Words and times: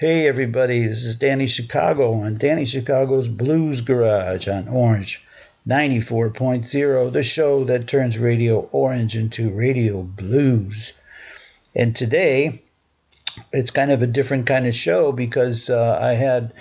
Hey, 0.00 0.28
everybody, 0.28 0.86
this 0.86 1.04
is 1.04 1.16
Danny 1.16 1.48
Chicago 1.48 2.12
on 2.12 2.36
Danny 2.36 2.64
Chicago's 2.64 3.28
Blues 3.28 3.80
Garage 3.80 4.46
on 4.46 4.68
Orange 4.68 5.26
94.0, 5.66 7.12
the 7.12 7.22
show 7.24 7.64
that 7.64 7.88
turns 7.88 8.16
Radio 8.16 8.68
Orange 8.70 9.16
into 9.16 9.52
Radio 9.52 10.04
Blues. 10.04 10.92
And 11.74 11.96
today, 11.96 12.62
it's 13.50 13.72
kind 13.72 13.90
of 13.90 14.00
a 14.00 14.06
different 14.06 14.46
kind 14.46 14.68
of 14.68 14.74
show 14.76 15.10
because 15.10 15.68
uh, 15.68 15.98
I 16.00 16.12
had 16.12 16.54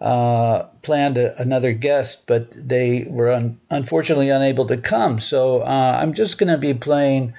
uh, 0.00 0.66
planned 0.82 1.18
a, 1.18 1.36
another 1.42 1.72
guest, 1.72 2.28
but 2.28 2.52
they 2.54 3.08
were 3.10 3.32
un- 3.32 3.58
unfortunately 3.70 4.30
unable 4.30 4.66
to 4.66 4.76
come. 4.76 5.18
So 5.18 5.62
uh, 5.62 5.98
I'm 6.00 6.12
just 6.12 6.38
going 6.38 6.52
to 6.52 6.58
be 6.58 6.74
playing 6.74 7.34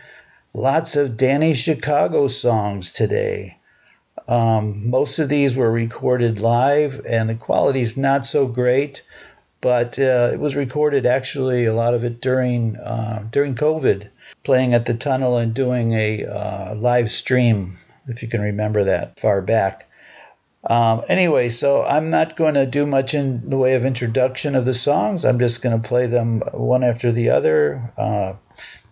lots 0.54 0.98
of 0.98 1.16
Danny 1.16 1.54
Chicago 1.54 2.28
songs 2.28 2.92
today. 2.92 3.58
Um, 4.28 4.90
most 4.90 5.20
of 5.20 5.30
these 5.30 5.56
were 5.56 5.72
recorded 5.72 6.40
live, 6.40 7.02
and 7.08 7.30
the 7.30 7.36
quality 7.36 7.82
is 7.82 7.96
not 7.96 8.26
so 8.26 8.48
great, 8.48 9.04
but 9.62 10.00
uh, 10.00 10.30
it 10.34 10.40
was 10.40 10.56
recorded 10.56 11.06
actually 11.06 11.66
a 11.66 11.74
lot 11.74 11.94
of 11.94 12.04
it 12.04 12.22
during 12.22 12.76
uh, 12.78 13.28
during 13.32 13.56
COVID, 13.56 14.10
playing 14.44 14.74
at 14.74 14.86
the 14.86 14.94
tunnel 14.94 15.38
and 15.38 15.54
doing 15.54 15.94
a 15.94 16.26
uh, 16.26 16.76
live 16.76 17.12
stream, 17.12 17.78
if 18.08 18.22
you 18.22 18.28
can 18.28 18.42
remember 18.42 18.84
that 18.84 19.20
far 19.20 19.42
back. 19.42 19.90
Um, 20.68 21.04
anyway, 21.08 21.50
so 21.50 21.84
I'm 21.84 22.10
not 22.10 22.36
going 22.36 22.56
to 22.56 22.66
do 22.66 22.88
much 22.88 23.14
in 23.14 23.50
the 23.50 23.58
way 23.58 23.76
of 23.76 23.86
introduction 23.86 24.56
of 24.56 24.66
the 24.66 24.74
songs. 24.74 25.24
I'm 25.24 25.38
just 25.38 25.62
going 25.62 25.80
to 25.80 25.88
play 25.88 26.08
them 26.08 26.42
one 26.54 26.84
after 26.84 27.12
the 27.12 27.30
other 27.30 27.94
uh, 27.98 28.34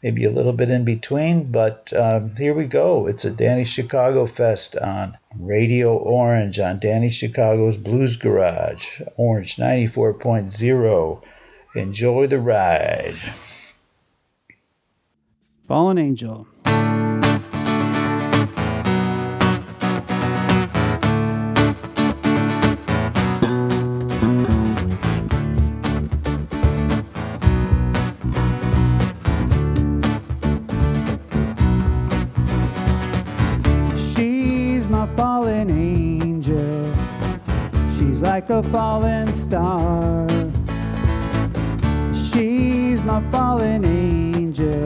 maybe 0.03 0.25
a 0.25 0.29
little 0.29 0.53
bit 0.53 0.69
in 0.69 0.83
between. 0.83 1.51
But 1.51 1.91
um, 1.93 2.35
here 2.35 2.53
we 2.53 2.65
go. 2.65 3.07
It's 3.07 3.25
a 3.25 3.31
Danny 3.31 3.63
Chicago 3.63 4.25
Fest 4.25 4.75
on 4.75 5.17
Radio 5.39 5.97
Orange 5.97 6.59
on 6.59 6.79
Danny 6.79 7.09
Chicago's 7.09 7.77
Blues 7.77 8.17
Garage, 8.17 9.01
Orange 9.15 9.55
94.0. 9.55 11.23
Enjoy 11.75 12.27
the 12.27 12.39
ride. 12.39 13.15
Fallen 15.67 15.97
Angel. 15.97 16.47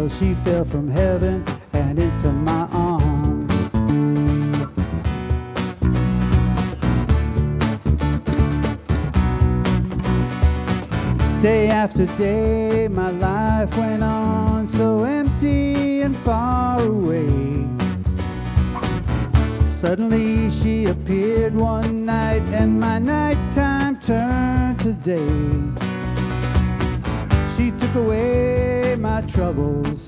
She 0.09 0.33
fell 0.45 0.66
from 0.66 0.89
heaven 0.89 1.45
and 1.73 2.00
into 2.00 2.31
my 2.31 2.67
arms. 2.72 3.52
Day 11.41 11.69
after 11.69 12.08
day, 12.16 12.88
my 12.88 13.11
life 13.11 13.78
went 13.78 14.02
on 14.02 14.67
so 14.67 15.03
empty 15.03 16.02
and 16.02 16.17
far 16.17 16.81
away. 16.81 17.67
Suddenly 19.66 20.50
she 20.50 20.85
appeared 20.85 21.53
one 21.53 22.05
night, 22.05 22.41
and 22.53 22.80
my 22.80 22.97
nighttime 22.97 24.00
turned 24.00 24.80
to 24.80 24.94
day. 24.94 25.87
Away 27.98 28.95
my 29.00 29.22
troubles, 29.22 30.08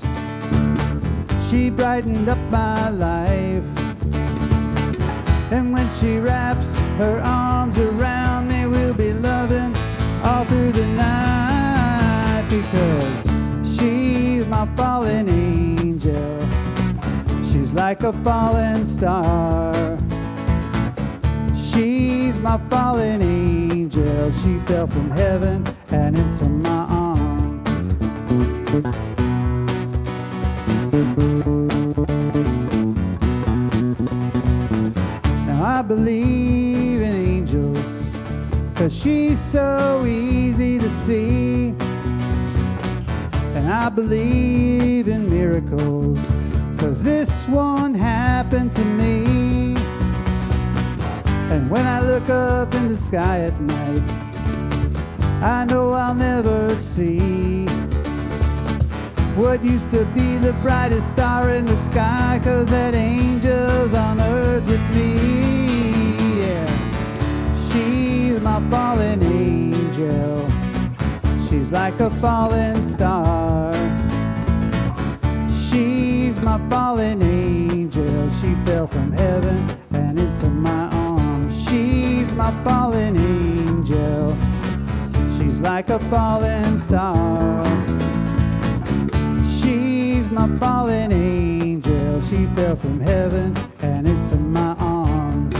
she 1.48 1.70
brightened 1.70 2.28
up 2.28 2.38
my 2.50 2.90
life. 2.90 3.64
And 5.50 5.72
when 5.72 5.92
she 5.94 6.18
wraps 6.18 6.74
her 6.98 7.20
arms 7.24 7.78
around 7.78 8.48
me, 8.48 8.66
we'll 8.66 8.94
be 8.94 9.12
loving 9.12 9.74
all 10.22 10.44
through 10.44 10.72
the 10.72 10.86
night 10.86 12.46
because 12.48 13.78
she's 13.78 14.46
my 14.46 14.66
fallen 14.76 15.28
angel 15.28 16.40
She's 17.70 17.76
like 17.76 18.02
a 18.02 18.12
falling 18.24 18.84
star. 18.84 19.96
She's 21.54 22.36
my 22.40 22.58
fallen 22.68 23.22
angel. 23.22 24.32
She 24.32 24.58
fell 24.66 24.88
from 24.88 25.10
heaven 25.10 25.64
and 25.90 26.18
into 26.18 26.48
my 26.48 26.68
arms. 26.68 26.99
Now 35.46 35.64
I 35.64 35.82
believe 35.82 37.00
in 37.00 37.12
angels, 37.12 37.78
cause 38.74 38.96
she's 38.96 39.40
so 39.40 40.04
easy 40.06 40.78
to 40.78 40.90
see. 41.04 41.74
And 43.56 43.68
I 43.68 43.88
believe 43.88 45.08
in 45.08 45.26
miracles 45.28 46.18
Cause 46.80 47.02
this 47.02 47.30
one 47.46 47.94
happened 47.94 48.72
to 48.72 48.82
me. 48.82 49.74
And 51.52 51.70
when 51.70 51.86
I 51.86 52.00
look 52.00 52.30
up 52.30 52.74
in 52.74 52.88
the 52.88 52.96
sky 52.96 53.40
at 53.40 53.60
night, 53.60 54.10
I 55.42 55.66
know 55.66 55.92
I'll 55.92 56.14
never 56.14 56.74
see 56.76 57.69
what 59.36 59.64
used 59.64 59.90
to 59.90 60.04
be 60.06 60.38
the 60.38 60.52
brightest 60.62 61.10
star 61.10 61.50
in 61.50 61.64
the 61.66 61.80
sky. 61.82 62.40
Cause 62.42 62.68
that 62.70 62.94
angel's 62.94 63.94
on 63.94 64.20
earth 64.20 64.66
with 64.66 64.94
me. 64.94 66.40
Yeah, 66.40 66.66
she's 67.70 68.40
my 68.40 68.60
fallen 68.70 69.22
angel. 69.22 70.48
She's 71.48 71.72
like 71.72 71.98
a 72.00 72.10
fallen 72.20 72.84
star 72.92 73.74
She's 75.70 76.40
my 76.40 76.58
fallen 76.68 77.22
angel. 77.22 78.30
She 78.40 78.54
fell 78.64 78.88
from 78.88 79.12
heaven 79.12 79.70
and 79.92 80.18
into 80.18 80.48
my 80.50 80.88
arms. 80.90 81.68
She's 81.68 82.32
my 82.32 82.50
fallen 82.64 83.16
angel. 83.16 84.36
She's 85.38 85.60
like 85.60 85.88
a 85.88 86.00
fallen 86.10 86.80
star. 86.80 87.19
My 90.40 90.58
fallen 90.58 91.12
angel. 91.12 92.22
She 92.22 92.46
fell 92.54 92.74
from 92.74 92.98
heaven 93.00 93.54
and 93.80 94.08
into 94.08 94.38
my 94.38 94.74
arms. 94.78 95.54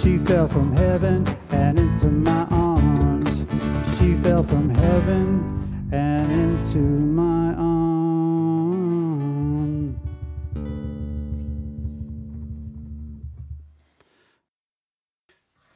She 0.00 0.18
fell 0.18 0.46
from 0.46 0.72
heaven 0.72 1.26
and 1.50 1.80
into 1.80 2.06
my 2.06 2.46
arms. 2.50 3.30
She 3.98 4.14
fell 4.14 4.44
from 4.44 4.70
heaven 4.70 5.88
and 5.90 6.30
into 6.30 6.78
my 6.78 7.54
arms. 7.54 7.64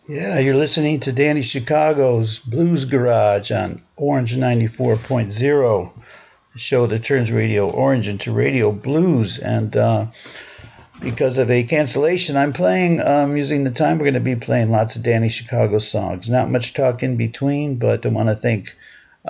Yeah, 0.07 0.39
you're 0.39 0.55
listening 0.55 1.01
to 1.01 1.13
Danny 1.13 1.43
Chicago's 1.43 2.39
Blues 2.39 2.85
Garage 2.85 3.51
on 3.51 3.83
Orange 3.97 4.37
94.0, 4.37 5.93
the 5.97 5.98
show 6.59 6.87
that 6.87 7.05
turns 7.05 7.31
Radio 7.31 7.71
Orange 7.71 8.09
into 8.09 8.33
Radio 8.33 8.73
Blues. 8.73 9.39
And 9.39 9.77
uh, 9.77 10.07
because 11.01 11.39
of 11.39 11.51
a 11.51 11.63
cancellation, 11.63 12.37
I'm 12.37 12.53
playing, 12.53 13.01
um, 13.01 13.37
using 13.37 13.65
the 13.65 13.71
time, 13.71 13.99
we're 13.99 14.05
going 14.05 14.15
to 14.15 14.21
be 14.21 14.37
playing 14.37 14.71
lots 14.71 14.97
of 14.97 15.03
Danny 15.03 15.29
Chicago 15.29 15.79
songs. 15.79 16.29
Not 16.29 16.51
much 16.51 16.75
talk 16.75 17.03
in 17.03 17.17
between, 17.17 17.77
but 17.77 18.05
I 18.05 18.09
want 18.09 18.29
to 18.29 18.35
thank 18.35 18.77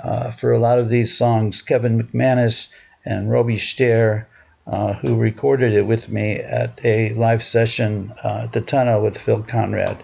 uh, 0.03 0.31
for 0.31 0.51
a 0.51 0.59
lot 0.59 0.79
of 0.79 0.89
these 0.89 1.17
songs 1.17 1.61
Kevin 1.61 2.01
McManus 2.01 2.71
and 3.05 3.29
Roby 3.29 3.57
Stair. 3.57 4.27
Uh, 4.67 4.93
who 4.93 5.15
recorded 5.15 5.73
it 5.73 5.87
with 5.87 6.09
me 6.09 6.35
at 6.35 6.79
a 6.85 7.11
live 7.15 7.41
session 7.41 8.13
uh, 8.23 8.41
at 8.43 8.53
the 8.53 8.61
tunnel 8.61 9.01
with 9.01 9.17
Phil 9.17 9.41
Conrad. 9.41 9.97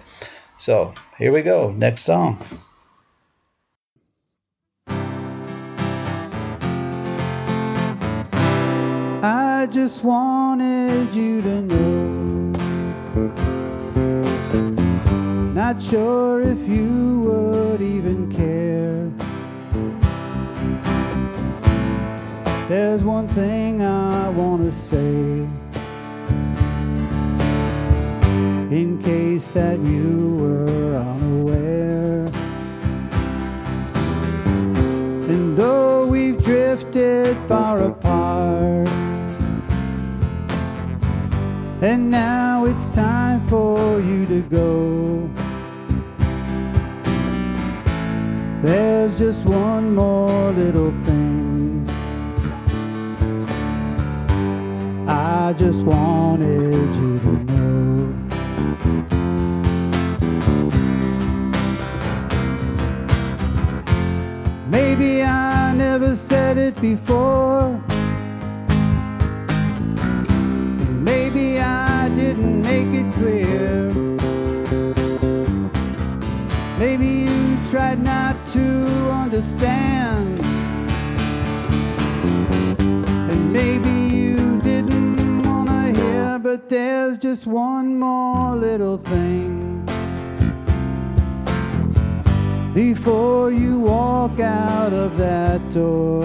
So 0.58 0.96
here 1.20 1.32
we 1.32 1.44
go. 1.44 1.72
Next 1.72 2.02
song. 2.02 2.44
I 9.66 9.68
just 9.68 10.04
wanted 10.04 11.16
you 11.16 11.42
to 11.42 11.62
know. 11.64 12.52
Not 15.56 15.82
sure 15.82 16.40
if 16.42 16.68
you 16.68 17.22
would 17.22 17.82
even 17.82 18.32
care. 18.32 19.10
There's 22.70 23.04
one 23.04 23.28
thing 23.30 23.82
I 23.82 24.30
want 24.30 24.62
to 24.66 24.72
say. 24.72 25.48
In 28.70 29.02
case 29.04 29.48
that 29.48 29.80
you 29.80 30.36
were 30.42 30.96
unaware. 30.96 32.26
And 35.28 35.58
though 35.58 36.06
we've 36.06 36.38
drifted 36.44 37.36
far 37.48 37.84
apart. 37.84 38.65
Now 41.82 42.66
it's 42.66 42.88
time 42.90 43.46
for 43.48 44.00
you 44.00 44.26
to 44.28 44.42
go. 44.44 45.30
There's 48.62 49.14
just 49.16 49.46
one 49.46 49.94
more 49.94 50.52
little 50.52 50.92
thing. 50.92 51.88
I 55.08 55.54
just 55.54 55.84
wanted 55.84 56.96
you 56.96 57.20
to 57.20 57.32
know. 57.44 58.14
Maybe 64.70 65.22
I 65.24 65.74
never 65.76 66.16
said 66.16 66.58
it 66.58 66.82
before. 66.82 67.85
Understand. 79.36 80.42
And 83.30 83.52
maybe 83.52 84.16
you 84.16 84.62
didn't 84.62 85.44
want 85.44 85.68
to 85.68 86.02
hear, 86.02 86.40
but 86.40 86.70
there's 86.70 87.18
just 87.18 87.46
one 87.46 88.00
more 88.00 88.56
little 88.56 88.98
thing. 88.98 89.84
Before 92.74 93.52
you 93.52 93.80
walk 93.80 94.40
out 94.40 94.94
of 94.94 95.18
that 95.18 95.60
door, 95.72 96.24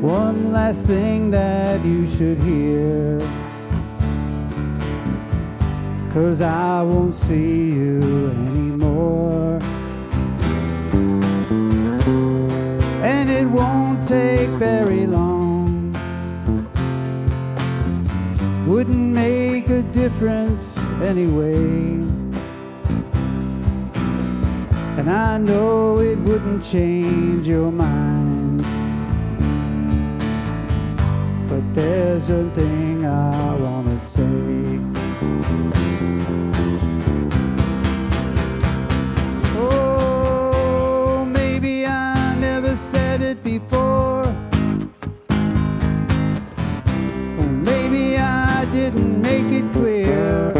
one 0.00 0.52
last 0.52 0.86
thing 0.86 1.30
that 1.32 1.84
you 1.84 2.06
should 2.06 2.38
hear. 2.38 3.18
Cause 6.14 6.40
I 6.40 6.82
won't 6.82 7.14
see 7.14 7.72
you 7.72 8.00
anymore. 8.48 9.47
Take 14.08 14.48
very 14.52 15.06
long. 15.06 15.92
Wouldn't 18.66 19.12
make 19.12 19.68
a 19.68 19.82
difference 19.82 20.78
anyway. 21.02 21.54
And 24.96 25.10
I 25.10 25.36
know 25.36 26.00
it 26.00 26.18
wouldn't 26.20 26.64
change 26.64 27.46
your 27.46 27.70
mind. 27.70 28.64
But 31.50 31.74
there's 31.74 32.30
a 32.30 32.48
thing 32.54 33.04
I 33.04 33.56
wanna 33.56 33.77
make 49.42 49.62
it 49.62 49.72
clear. 49.72 50.52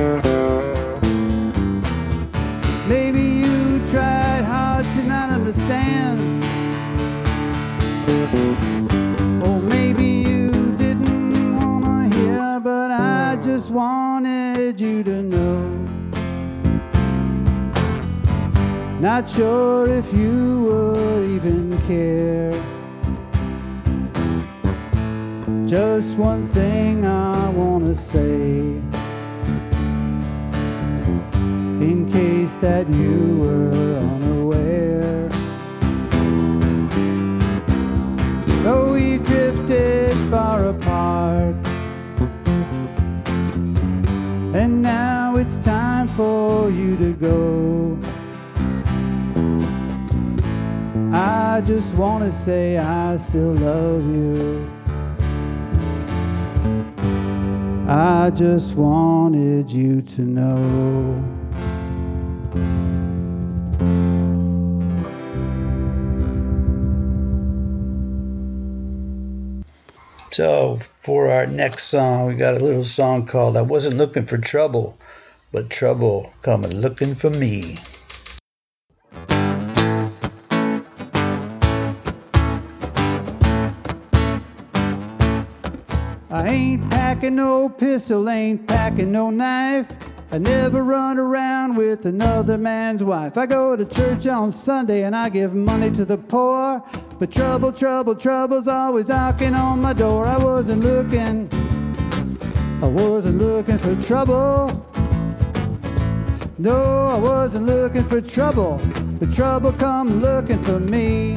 Maybe 2.88 3.22
you 3.22 3.84
tried 3.86 4.44
hard 4.44 4.84
to 4.94 5.02
not 5.04 5.30
understand. 5.30 6.18
Or 9.44 9.60
maybe 9.60 10.06
you 10.28 10.50
didn't 10.76 11.56
wanna 11.56 12.08
hear, 12.14 12.60
but 12.60 12.90
I 12.90 13.36
just 13.42 13.70
wanted 13.70 14.80
you 14.80 15.02
to 15.04 15.22
know. 15.22 15.58
Not 19.00 19.30
sure 19.30 19.88
if 19.90 20.06
you 20.16 20.34
would 20.66 21.24
even 21.36 21.76
care. 21.86 22.52
Just 25.66 26.16
one 26.16 26.46
thing 26.46 27.04
I 27.04 27.50
wanna 27.50 27.94
say. 27.94 28.57
That 32.60 32.92
you 32.92 33.38
were 33.38 33.70
unaware. 33.98 35.28
Though 38.64 38.92
we've 38.94 39.24
drifted 39.24 40.16
far 40.28 40.66
apart. 40.66 41.54
And 44.54 44.82
now 44.82 45.36
it's 45.36 45.58
time 45.60 46.08
for 46.08 46.68
you 46.70 46.96
to 46.96 47.12
go. 47.12 47.98
I 51.12 51.60
just 51.60 51.94
want 51.94 52.24
to 52.24 52.32
say 52.32 52.78
I 52.78 53.18
still 53.18 53.52
love 53.52 54.02
you. 54.04 54.68
I 57.88 58.30
just 58.30 58.74
wanted 58.74 59.70
you 59.70 60.02
to 60.02 60.22
know. 60.22 61.37
So 70.38 70.78
for 71.00 71.32
our 71.32 71.48
next 71.48 71.86
song, 71.86 72.28
we 72.28 72.36
got 72.36 72.54
a 72.54 72.64
little 72.64 72.84
song 72.84 73.26
called 73.26 73.56
I 73.56 73.62
Wasn't 73.62 73.96
Looking 73.96 74.24
for 74.24 74.38
Trouble, 74.38 74.96
but 75.50 75.68
Trouble 75.68 76.32
Coming 76.42 76.80
Looking 76.80 77.16
for 77.16 77.28
Me. 77.28 77.76
I 86.30 86.46
ain't 86.46 86.88
packing 86.88 87.34
no 87.34 87.68
pistol, 87.70 88.30
ain't 88.30 88.64
packing 88.68 89.10
no 89.10 89.30
knife. 89.30 89.92
I 90.30 90.36
never 90.36 90.82
run 90.82 91.18
around 91.18 91.76
with 91.76 92.04
another 92.04 92.58
man's 92.58 93.02
wife. 93.02 93.38
I 93.38 93.46
go 93.46 93.74
to 93.76 93.86
church 93.86 94.26
on 94.26 94.52
Sunday 94.52 95.04
and 95.04 95.16
I 95.16 95.30
give 95.30 95.54
money 95.54 95.90
to 95.92 96.04
the 96.04 96.18
poor. 96.18 96.84
But 97.18 97.32
trouble, 97.32 97.72
trouble, 97.72 98.14
trouble's 98.14 98.68
always 98.68 99.08
knocking 99.08 99.54
on 99.54 99.80
my 99.80 99.94
door. 99.94 100.26
I 100.26 100.36
wasn't 100.36 100.82
looking, 100.82 101.48
I 102.82 102.88
wasn't 102.88 103.38
looking 103.38 103.78
for 103.78 103.96
trouble. 104.02 104.84
No, 106.58 107.06
I 107.06 107.18
wasn't 107.18 107.64
looking 107.64 108.04
for 108.04 108.20
trouble, 108.20 108.80
but 109.18 109.32
trouble 109.32 109.72
come 109.72 110.20
looking 110.20 110.62
for 110.62 110.78
me. 110.78 111.36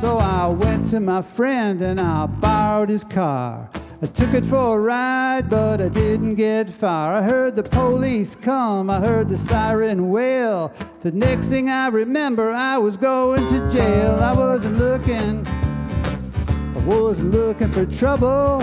So 0.00 0.18
I 0.18 0.48
went 0.48 0.90
to 0.90 0.98
my 0.98 1.22
friend 1.22 1.80
and 1.82 2.00
I 2.00 2.26
borrowed 2.26 2.88
his 2.88 3.04
car. 3.04 3.70
I 4.02 4.06
took 4.06 4.34
it 4.34 4.44
for 4.44 4.78
a 4.78 4.80
ride, 4.80 5.48
but 5.48 5.80
I 5.80 5.88
didn't 5.88 6.34
get 6.34 6.68
far. 6.68 7.14
I 7.14 7.22
heard 7.22 7.54
the 7.54 7.62
police 7.62 8.34
come, 8.34 8.90
I 8.90 8.98
heard 8.98 9.28
the 9.28 9.38
siren 9.38 10.10
wail. 10.10 10.72
The 11.02 11.12
next 11.12 11.46
thing 11.46 11.70
I 11.70 11.86
remember, 11.86 12.50
I 12.50 12.78
was 12.78 12.96
going 12.96 13.46
to 13.46 13.70
jail. 13.70 14.14
I 14.16 14.34
wasn't 14.34 14.76
looking, 14.76 15.46
I 15.46 16.84
wasn't 16.84 17.30
looking 17.30 17.70
for 17.70 17.86
trouble. 17.86 18.60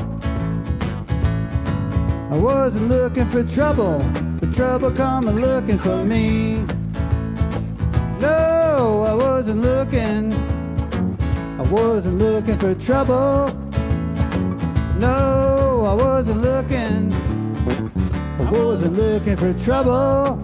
I 2.29 2.38
wasn't 2.38 2.89
looking 2.89 3.29
for 3.29 3.41
trouble, 3.41 4.00
but 4.41 4.53
trouble 4.53 4.91
come 4.91 5.25
looking 5.25 5.77
for 5.77 6.03
me. 6.03 6.55
No, 8.19 9.05
I 9.08 9.13
wasn't 9.13 9.62
looking. 9.62 10.34
I 11.58 11.62
wasn't 11.72 12.17
looking 12.17 12.58
for 12.58 12.75
trouble. 12.75 13.68
No, 14.99 15.85
I 15.85 15.93
wasn't 15.93 16.41
looking. 16.41 17.13
I 18.37 18.51
wasn't 18.51 18.97
looking 18.97 19.37
for 19.37 19.53
trouble. 19.53 20.37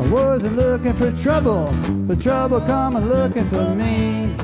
I 0.00 0.08
wasn't 0.08 0.54
looking 0.54 0.92
for 0.92 1.10
trouble, 1.10 1.74
but 2.06 2.20
trouble 2.22 2.60
come 2.60 2.94
looking 2.94 3.44
for 3.48 3.74
me. 3.74 4.36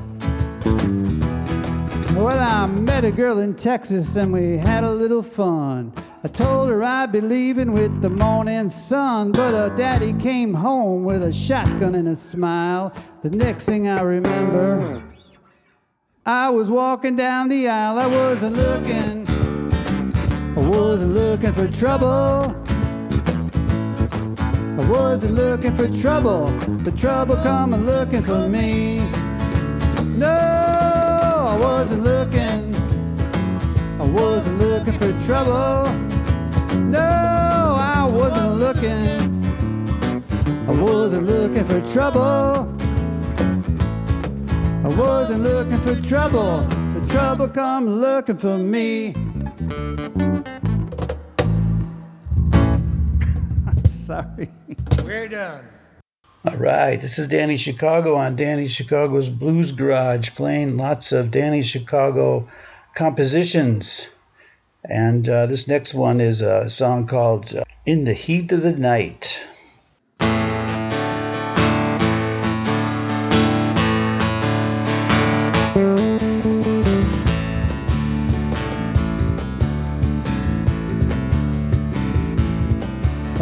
Well, 2.16 2.40
I 2.40 2.66
met 2.66 3.04
a 3.04 3.12
girl 3.12 3.38
in 3.38 3.54
Texas 3.54 4.16
and 4.16 4.32
we 4.32 4.56
had 4.58 4.82
a 4.82 4.90
little 4.90 5.22
fun. 5.22 5.92
I 6.24 6.28
told 6.28 6.70
her 6.70 6.82
I'd 6.82 7.12
be 7.12 7.20
leaving 7.20 7.70
with 7.70 8.02
the 8.02 8.10
morning 8.10 8.70
sun, 8.70 9.30
but 9.30 9.52
her 9.52 9.72
daddy 9.76 10.14
came 10.14 10.52
home 10.52 11.04
with 11.04 11.22
a 11.22 11.32
shotgun 11.32 11.94
and 11.94 12.08
a 12.08 12.16
smile. 12.16 12.92
The 13.22 13.30
next 13.30 13.66
thing 13.66 13.86
I 13.86 14.00
remember, 14.00 15.00
I 16.26 16.48
was 16.48 16.70
walking 16.70 17.16
down 17.16 17.50
the 17.50 17.68
aisle. 17.68 17.98
I 17.98 18.06
wasn't 18.06 18.56
looking, 18.56 19.28
I 20.56 20.66
wasn't 20.66 21.12
looking 21.12 21.52
for 21.52 21.68
trouble. 21.68 22.56
I 24.80 24.88
wasn't 24.88 25.34
looking 25.34 25.76
for 25.76 25.86
trouble, 25.88 26.50
but 26.82 26.96
trouble 26.96 27.36
come 27.36 27.72
looking 27.84 28.22
for 28.22 28.48
me. 28.48 29.00
No, 30.16 30.26
I 30.26 31.58
wasn't 31.60 32.04
looking. 32.04 32.74
I 34.00 34.04
wasn't 34.10 34.58
looking 34.60 34.94
for 34.94 35.12
trouble. 35.26 35.92
No, 36.74 37.76
I 37.78 38.08
wasn't 38.10 38.54
looking. 38.54 39.20
I 40.66 40.70
wasn't 40.70 41.26
looking 41.26 41.64
for 41.64 41.86
trouble. 41.92 42.73
I 44.84 44.88
wasn't 44.88 45.42
looking 45.42 45.78
for 45.78 45.98
trouble. 46.06 46.62
but 46.68 47.08
trouble 47.08 47.48
come 47.48 47.86
looking 47.86 48.36
for 48.36 48.58
me. 48.58 49.14
Sorry. 53.88 54.50
We're 55.02 55.28
done. 55.28 55.64
All 56.44 56.58
right, 56.58 57.00
this 57.00 57.18
is 57.18 57.28
Danny 57.28 57.56
Chicago 57.56 58.16
on 58.16 58.36
Danny 58.36 58.68
Chicago's 58.68 59.30
Blues 59.30 59.72
Garage, 59.72 60.34
playing 60.34 60.76
lots 60.76 61.12
of 61.12 61.30
Danny 61.30 61.62
Chicago 61.62 62.46
compositions. 62.94 64.10
And 64.84 65.26
uh, 65.26 65.46
this 65.46 65.66
next 65.66 65.94
one 65.94 66.20
is 66.20 66.42
a 66.42 66.68
song 66.68 67.06
called 67.06 67.54
uh, 67.54 67.64
In 67.86 68.04
the 68.04 68.12
Heat 68.12 68.52
of 68.52 68.60
the 68.60 68.76
Night. 68.76 69.33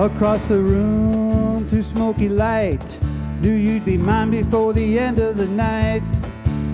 Across 0.02 0.48
the 0.48 0.58
room 0.58 1.68
through 1.68 1.84
smoky 1.84 2.28
light, 2.28 2.98
knew 3.40 3.52
you'd 3.52 3.84
be 3.84 3.96
mine 3.96 4.32
before 4.32 4.72
the 4.72 4.98
end 4.98 5.20
of 5.20 5.36
the 5.36 5.46
night. 5.46 6.02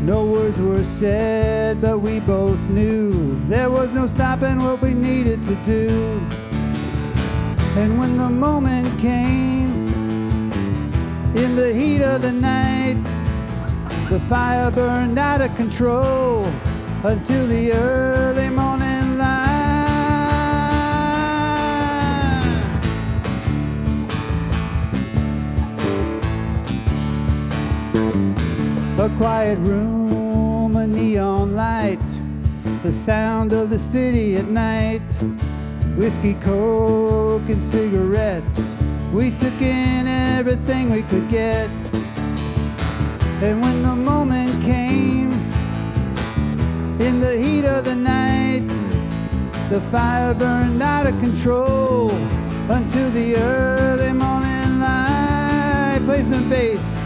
No 0.01 0.25
words 0.25 0.59
were 0.59 0.83
said, 0.83 1.79
but 1.83 1.99
we 1.99 2.21
both 2.21 2.59
knew 2.71 3.39
there 3.47 3.69
was 3.69 3.93
no 3.93 4.07
stopping 4.07 4.57
what 4.61 4.81
we 4.81 4.95
needed 4.95 5.45
to 5.45 5.55
do. 5.67 5.91
And 7.77 7.99
when 7.99 8.17
the 8.17 8.31
moment 8.31 8.99
came, 8.99 9.87
in 11.37 11.55
the 11.55 11.71
heat 11.71 12.01
of 12.01 12.23
the 12.23 12.33
night, 12.33 12.97
the 14.09 14.21
fire 14.21 14.71
burned 14.71 15.19
out 15.19 15.43
of 15.43 15.55
control 15.55 16.47
until 17.05 17.47
the 17.47 17.73
early 17.75 18.48
A 29.09 29.17
quiet 29.17 29.59
room, 29.61 30.77
a 30.77 30.87
neon 30.87 31.57
light, 31.57 32.09
the 32.83 32.93
sound 32.93 33.55
of 33.55 33.71
the 33.71 33.79
city 33.79 34.37
at 34.37 34.49
night. 34.49 35.01
Whiskey, 35.97 36.35
coke, 36.35 37.49
and 37.49 37.63
cigarettes. 37.63 38.61
We 39.11 39.31
took 39.31 39.63
in 39.63 40.07
everything 40.07 40.91
we 40.91 41.03
could 41.05 41.27
get. 41.31 41.71
And 43.41 43.63
when 43.63 43.83
the 43.83 43.97
moment 43.97 44.63
came, 44.63 45.33
in 47.01 47.19
the 47.19 47.35
heat 47.35 47.65
of 47.65 47.87
the 47.87 47.95
night, 47.95 48.69
the 49.71 49.81
fire 49.81 50.35
burned 50.35 50.83
out 50.83 51.07
of 51.07 51.19
control 51.19 52.11
until 52.69 53.11
the 53.13 53.37
early 53.37 54.13
morning 54.13 54.81
light. 54.81 56.03
Play 56.05 56.23
some 56.25 56.51
bass. 56.51 56.98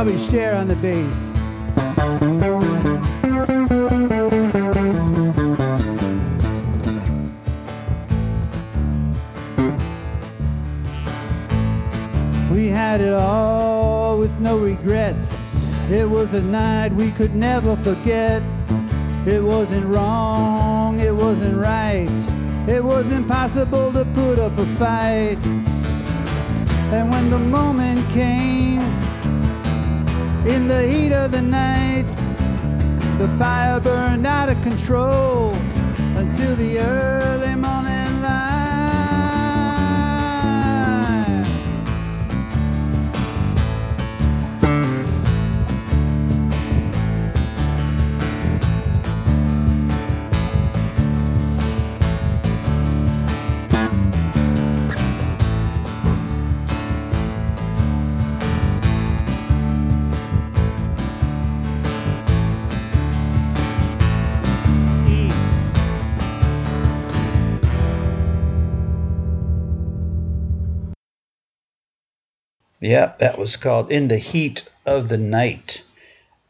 Robbie 0.00 0.18
Stare 0.18 0.56
on 0.56 0.66
the 0.66 0.74
bass. 0.76 1.14
We 12.50 12.66
had 12.66 13.00
it 13.00 13.12
all 13.12 14.18
with 14.18 14.36
no 14.40 14.58
regrets. 14.58 15.39
It 15.92 16.08
was 16.08 16.32
a 16.34 16.40
night 16.40 16.92
we 16.92 17.10
could 17.10 17.34
never 17.34 17.74
forget. 17.74 18.42
It 19.26 19.42
wasn't 19.42 19.86
wrong, 19.86 21.00
it 21.00 21.12
wasn't 21.12 21.58
right. 21.58 22.08
It 22.68 22.82
was 22.84 23.10
impossible 23.10 23.92
to 23.94 24.04
put 24.14 24.38
up 24.38 24.56
a 24.56 24.66
fight. 24.76 25.38
And 26.94 27.10
when 27.10 27.28
the 27.28 27.40
moment 27.40 28.08
came, 28.10 28.80
in 30.46 30.68
the 30.68 30.86
heat 30.86 31.12
of 31.12 31.32
the 31.32 31.42
night, 31.42 32.06
the 33.18 33.26
fire 33.36 33.80
burned 33.80 34.28
out 34.28 34.48
of 34.48 34.62
control 34.62 35.52
until 36.16 36.54
the 36.54 36.78
early 36.78 37.56
morning 37.56 37.99
Yeah, 72.80 73.12
that 73.18 73.38
was 73.38 73.58
called 73.58 73.92
In 73.92 74.08
the 74.08 74.16
Heat 74.16 74.70
of 74.86 75.10
the 75.10 75.18
Night. 75.18 75.84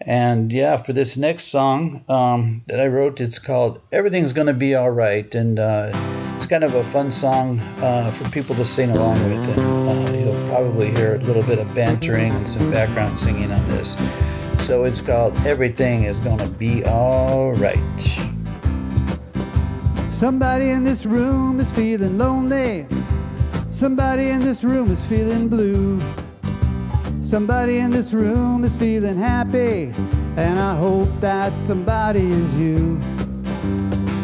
And 0.00 0.52
yeah, 0.52 0.76
for 0.76 0.92
this 0.92 1.16
next 1.16 1.44
song 1.44 2.04
um, 2.08 2.62
that 2.68 2.78
I 2.78 2.86
wrote, 2.86 3.20
it's 3.20 3.40
called 3.40 3.80
Everything's 3.90 4.32
Gonna 4.32 4.54
Be 4.54 4.76
Alright. 4.76 5.34
And 5.34 5.58
uh, 5.58 5.90
it's 6.36 6.46
kind 6.46 6.62
of 6.62 6.74
a 6.74 6.84
fun 6.84 7.10
song 7.10 7.58
uh, 7.80 8.12
for 8.12 8.30
people 8.30 8.54
to 8.54 8.64
sing 8.64 8.92
along 8.92 9.22
with. 9.24 9.58
And 9.58 10.08
uh, 10.08 10.12
you'll 10.12 10.48
probably 10.48 10.90
hear 10.90 11.16
a 11.16 11.18
little 11.18 11.42
bit 11.42 11.58
of 11.58 11.74
bantering 11.74 12.32
and 12.32 12.48
some 12.48 12.70
background 12.70 13.18
singing 13.18 13.50
on 13.50 13.68
this. 13.68 13.96
So 14.64 14.84
it's 14.84 15.00
called 15.00 15.34
Everything 15.38 16.04
is 16.04 16.20
Gonna 16.20 16.48
Be 16.48 16.84
Alright. 16.84 17.78
Somebody 20.12 20.68
in 20.68 20.84
this 20.84 21.04
room 21.04 21.58
is 21.58 21.70
feeling 21.72 22.18
lonely. 22.18 22.86
Somebody 23.80 24.28
in 24.28 24.40
this 24.40 24.62
room 24.62 24.90
is 24.90 25.02
feeling 25.06 25.48
blue. 25.48 25.98
Somebody 27.22 27.78
in 27.78 27.90
this 27.90 28.12
room 28.12 28.62
is 28.62 28.76
feeling 28.76 29.16
happy. 29.16 29.94
And 30.36 30.60
I 30.60 30.76
hope 30.76 31.08
that 31.20 31.50
somebody 31.62 32.28
is 32.28 32.58
you. 32.58 33.00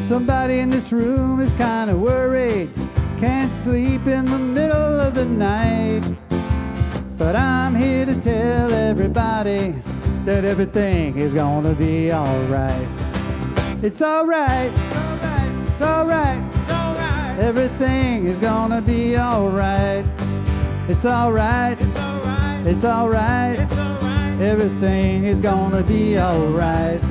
Somebody 0.02 0.58
in 0.58 0.68
this 0.68 0.92
room 0.92 1.40
is 1.40 1.54
kind 1.54 1.90
of 1.90 2.02
worried. 2.02 2.68
Can't 3.18 3.50
sleep 3.50 4.06
in 4.06 4.26
the 4.26 4.38
middle 4.38 5.00
of 5.00 5.14
the 5.14 5.24
night. 5.24 6.04
But 7.16 7.34
I'm 7.34 7.74
here 7.74 8.04
to 8.04 8.14
tell 8.14 8.70
everybody 8.70 9.74
that 10.26 10.44
everything 10.44 11.16
is 11.16 11.32
gonna 11.32 11.72
be 11.72 12.12
alright. 12.12 12.88
It's 13.82 14.02
alright. 14.02 14.70
It's 14.70 14.96
alright. 14.96 15.66
It's 15.66 15.82
alright. 15.82 16.45
Everything 17.38 18.26
is 18.26 18.38
gonna 18.38 18.80
be 18.80 19.18
alright. 19.18 20.06
It's 20.88 21.04
alright. 21.04 21.78
It's 21.78 21.98
alright. 21.98 22.66
It's 22.66 22.84
alright. 22.84 23.58
It's 23.58 23.76
alright. 23.76 24.40
Everything 24.40 25.24
is 25.24 25.38
gonna 25.38 25.82
be 25.82 26.18
alright. 26.18 27.02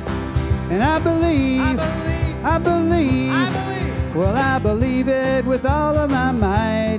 And 0.68 0.82
I 0.82 0.98
believe, 0.98 1.60
I 1.60 1.74
believe. 1.74 2.44
I 2.44 2.58
believe, 2.58 3.32
I 3.32 3.50
believe. 3.50 4.16
well, 4.16 4.36
I 4.36 4.58
believe 4.58 5.08
it 5.08 5.44
with 5.44 5.64
all 5.64 5.96
of 5.96 6.10
my 6.10 6.32
might. 6.32 6.98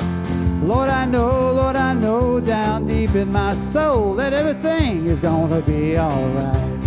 Lord, 0.63 0.89
I 0.89 1.03
know, 1.03 1.51
Lord, 1.51 1.75
I 1.75 1.93
know 1.93 2.39
down 2.39 2.85
deep 2.85 3.13
in 3.15 3.29
my 3.29 3.55
soul 3.55 4.13
that 4.15 4.31
everything 4.31 5.05
is 5.07 5.19
gonna 5.19 5.59
be 5.61 5.99
alright. 5.99 6.79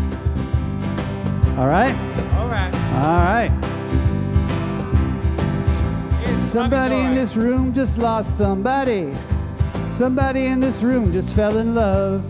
Alright? 1.58 1.94
Alright. 2.34 2.74
Alright. 3.04 3.69
Somebody 6.50 6.96
in 6.96 7.12
this 7.12 7.36
room 7.36 7.72
just 7.72 7.96
lost 7.96 8.36
somebody. 8.36 9.14
Somebody 9.88 10.46
in 10.46 10.58
this 10.58 10.82
room 10.82 11.12
just 11.12 11.32
fell 11.32 11.58
in 11.58 11.76
love. 11.76 12.24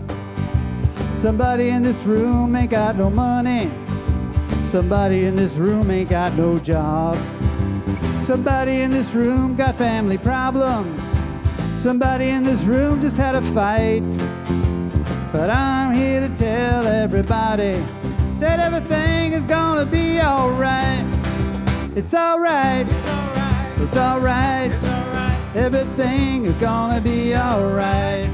Somebody 1.13 1.69
in 1.69 1.81
this 1.81 1.97
room 2.03 2.55
ain't 2.55 2.69
got 2.69 2.95
no 2.97 3.09
money. 3.09 3.71
Somebody 4.67 5.25
in 5.25 5.35
this 5.35 5.55
room 5.55 5.89
ain't 5.89 6.11
got 6.11 6.35
no 6.35 6.59
job. 6.59 7.17
Somebody 8.23 8.81
in 8.81 8.91
this 8.91 9.11
room 9.11 9.55
got 9.55 9.75
family 9.75 10.19
problems. 10.19 11.01
Somebody 11.73 12.29
in 12.29 12.43
this 12.43 12.61
room 12.61 13.01
just 13.01 13.17
had 13.17 13.33
a 13.33 13.41
fight. 13.41 14.03
But 15.31 15.49
I'm 15.49 15.95
here 15.95 16.21
to 16.21 16.29
tell 16.35 16.85
everybody 16.85 17.83
that 18.37 18.59
everything 18.59 19.33
is 19.33 19.47
gonna 19.47 19.87
be 19.87 20.21
alright. 20.21 21.03
It's 21.95 22.13
alright. 22.13 22.85
It's 23.83 23.97
alright. 23.97 24.71
It's 24.71 24.87
alright. 24.87 25.55
Everything 25.55 26.45
is 26.45 26.57
gonna 26.57 27.01
be 27.01 27.35
alright. 27.35 28.29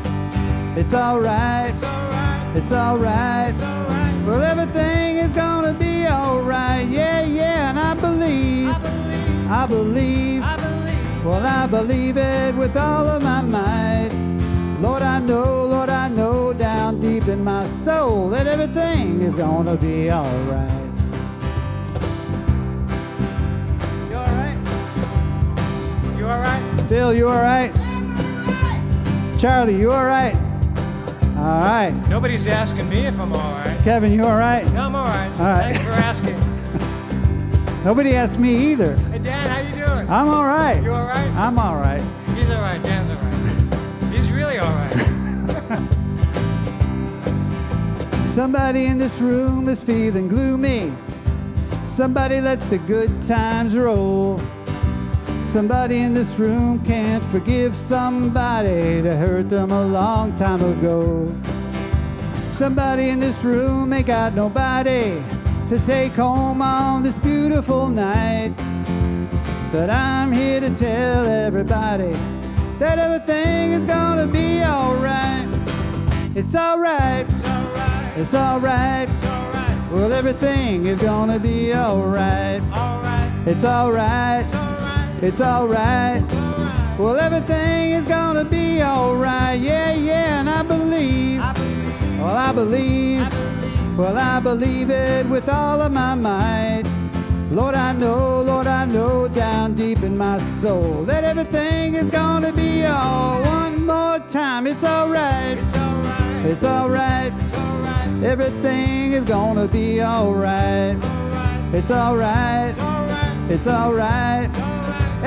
It's 0.78 0.94
alright. 0.94 1.74
It's 1.74 1.84
alright. 1.84 2.56
It's 2.56 2.72
alright. 2.72 3.54
It's 3.54 3.64
alright. 3.64 4.26
Well, 4.28 4.44
everything 4.44 5.18
is 5.18 5.34
gonna 5.34 5.74
be 5.74 6.06
alright. 6.08 6.88
Yeah, 6.90 7.22
yeah, 7.22 7.70
and 7.70 7.80
I 7.80 7.94
believe. 7.94 8.68
I 8.68 8.78
believe. 8.78 9.50
I 9.50 9.66
believe. 9.66 10.44
I 10.44 10.56
believe. 10.58 11.26
Well, 11.26 11.46
I 11.46 11.66
believe 11.66 12.18
it 12.18 12.56
with 12.56 12.76
all 12.76 13.08
of 13.08 13.24
my 13.24 13.42
might. 13.42 14.12
Lord, 14.82 15.02
I 15.02 15.20
know, 15.20 15.66
Lord, 15.66 15.90
I 15.90 16.08
know 16.10 16.54
down 16.54 17.00
deep 17.00 17.28
in 17.28 17.44
my 17.44 17.66
soul 17.68 18.30
that 18.30 18.48
everything 18.48 19.22
is 19.22 19.36
gonna 19.36 19.76
be 19.76 20.12
alright. 20.12 20.87
You 26.28 26.34
alright? 26.34 26.82
Phil, 26.90 27.14
you 27.14 27.30
alright? 27.30 27.74
Charlie, 29.40 29.80
you 29.80 29.94
alright? 29.94 30.36
Alright. 31.38 31.96
Nobody's 32.10 32.46
asking 32.48 32.90
me 32.90 33.06
if 33.06 33.18
I'm 33.18 33.32
alright. 33.32 33.80
Kevin, 33.80 34.12
you 34.12 34.26
alright? 34.26 34.66
No, 34.74 34.82
I'm 34.82 34.96
alright. 34.98 35.32
All 35.40 35.46
right. 35.46 35.74
Thanks 35.74 35.82
for 35.86 35.92
asking. 35.92 36.38
Nobody 37.86 38.14
asked 38.14 38.40
me 38.40 38.72
either. 38.74 38.98
Hey, 38.98 39.20
Dan, 39.20 39.48
how 39.48 39.62
you 39.62 39.74
doing? 39.74 40.10
I'm 40.10 40.28
alright. 40.28 40.84
You 40.84 40.92
alright? 40.92 41.32
I'm 41.32 41.58
alright. 41.58 42.04
He's 42.36 42.52
alright. 42.52 42.84
Dan's 42.84 43.10
alright. 43.10 44.14
He's 44.14 44.30
really 44.30 44.60
alright. 44.60 44.98
Somebody 48.32 48.88
in 48.88 48.98
this 48.98 49.18
room 49.20 49.70
is 49.70 49.82
feeling 49.82 50.28
gloomy. 50.28 50.92
Somebody 51.86 52.42
lets 52.42 52.66
the 52.66 52.80
good 52.80 53.22
times 53.22 53.78
roll. 53.78 54.42
Somebody 55.58 56.02
in 56.02 56.14
this 56.14 56.30
room 56.34 56.86
can't 56.86 57.26
forgive 57.26 57.76
somebody 57.76 59.02
that 59.02 59.18
hurt 59.18 59.50
them 59.50 59.72
a 59.72 59.88
long 59.88 60.36
time 60.36 60.62
ago. 60.62 61.36
Somebody 62.52 63.10
in 63.10 63.20
this 63.20 63.44
room 63.44 63.92
ain't 63.92 64.06
got 64.06 64.36
nobody 64.36 65.20
to 65.68 65.80
take 65.80 66.12
home 66.12 66.62
on 66.62 67.02
this 67.02 67.18
beautiful 67.18 67.90
night. 67.90 68.54
But 69.72 69.90
I'm 69.90 70.32
here 70.32 70.60
to 70.60 70.70
tell 70.76 71.26
everybody 71.26 72.12
that 72.78 73.00
everything 73.00 73.72
is 73.72 73.84
gonna 73.84 74.28
be 74.28 74.64
alright. 74.64 75.48
It's 76.36 76.54
alright. 76.54 77.26
It's 77.28 78.36
alright. 78.36 79.10
It's 79.10 79.26
alright. 79.26 79.92
Well, 79.92 80.14
everything 80.14 80.86
is 80.86 81.00
gonna 81.00 81.40
be 81.40 81.74
alright. 81.74 82.62
Alright. 82.62 83.48
It's 83.48 83.66
alright. 83.66 84.67
It's 85.20 85.42
alright. 85.42 86.22
It's 86.22 86.22
alright. 86.22 86.22
It's 86.22 86.34
alright. 86.34 87.00
Well, 87.00 87.20
everything 87.20 87.92
is 87.94 88.08
gonna 88.08 88.46
be 88.46 88.84
alright. 88.84 89.60
Yeah, 89.60 89.92
yeah, 89.94 90.40
and 90.42 90.50
I 90.50 90.62
believe. 90.62 91.42
I 91.42 91.54
believe. 91.54 92.20
Well, 92.20 92.36
I 92.36 92.52
believe. 92.52 93.98
Well, 93.98 94.18
I 94.18 94.40
believe 94.40 94.92
it 94.92 95.26
with 95.28 95.50
all 95.50 95.82
of 95.82 95.92
my 95.92 96.14
might. 96.14 96.84
Lord, 97.50 97.74
I 97.74 97.94
know, 97.94 98.44
Lord, 98.44 98.68
I 98.68 98.86
know 98.86 99.28
down 99.28 99.74
deep 99.74 100.04
in 100.04 100.16
my 100.16 100.38
soul 100.62 101.04
that 101.06 101.24
everything 101.24 101.96
is 101.96 102.10
gonna 102.10 102.52
be 102.52 102.86
all. 102.86 103.42
One 103.42 103.88
more 103.88 104.20
time, 104.30 104.68
it's 104.68 104.84
alright. 104.84 105.58
It's 105.58 105.76
alright. 105.76 106.46
It's 106.46 106.64
alright. 106.64 107.34
It's 107.34 107.58
alright. 107.58 108.24
Everything 108.24 109.14
is 109.14 109.26
gonna 109.26 109.68
be 109.68 110.00
alright. 110.04 110.96
Alright. 111.04 111.74
It's 111.74 111.90
alright. 111.90 112.76
It's 113.50 113.66
alright. 113.66 114.67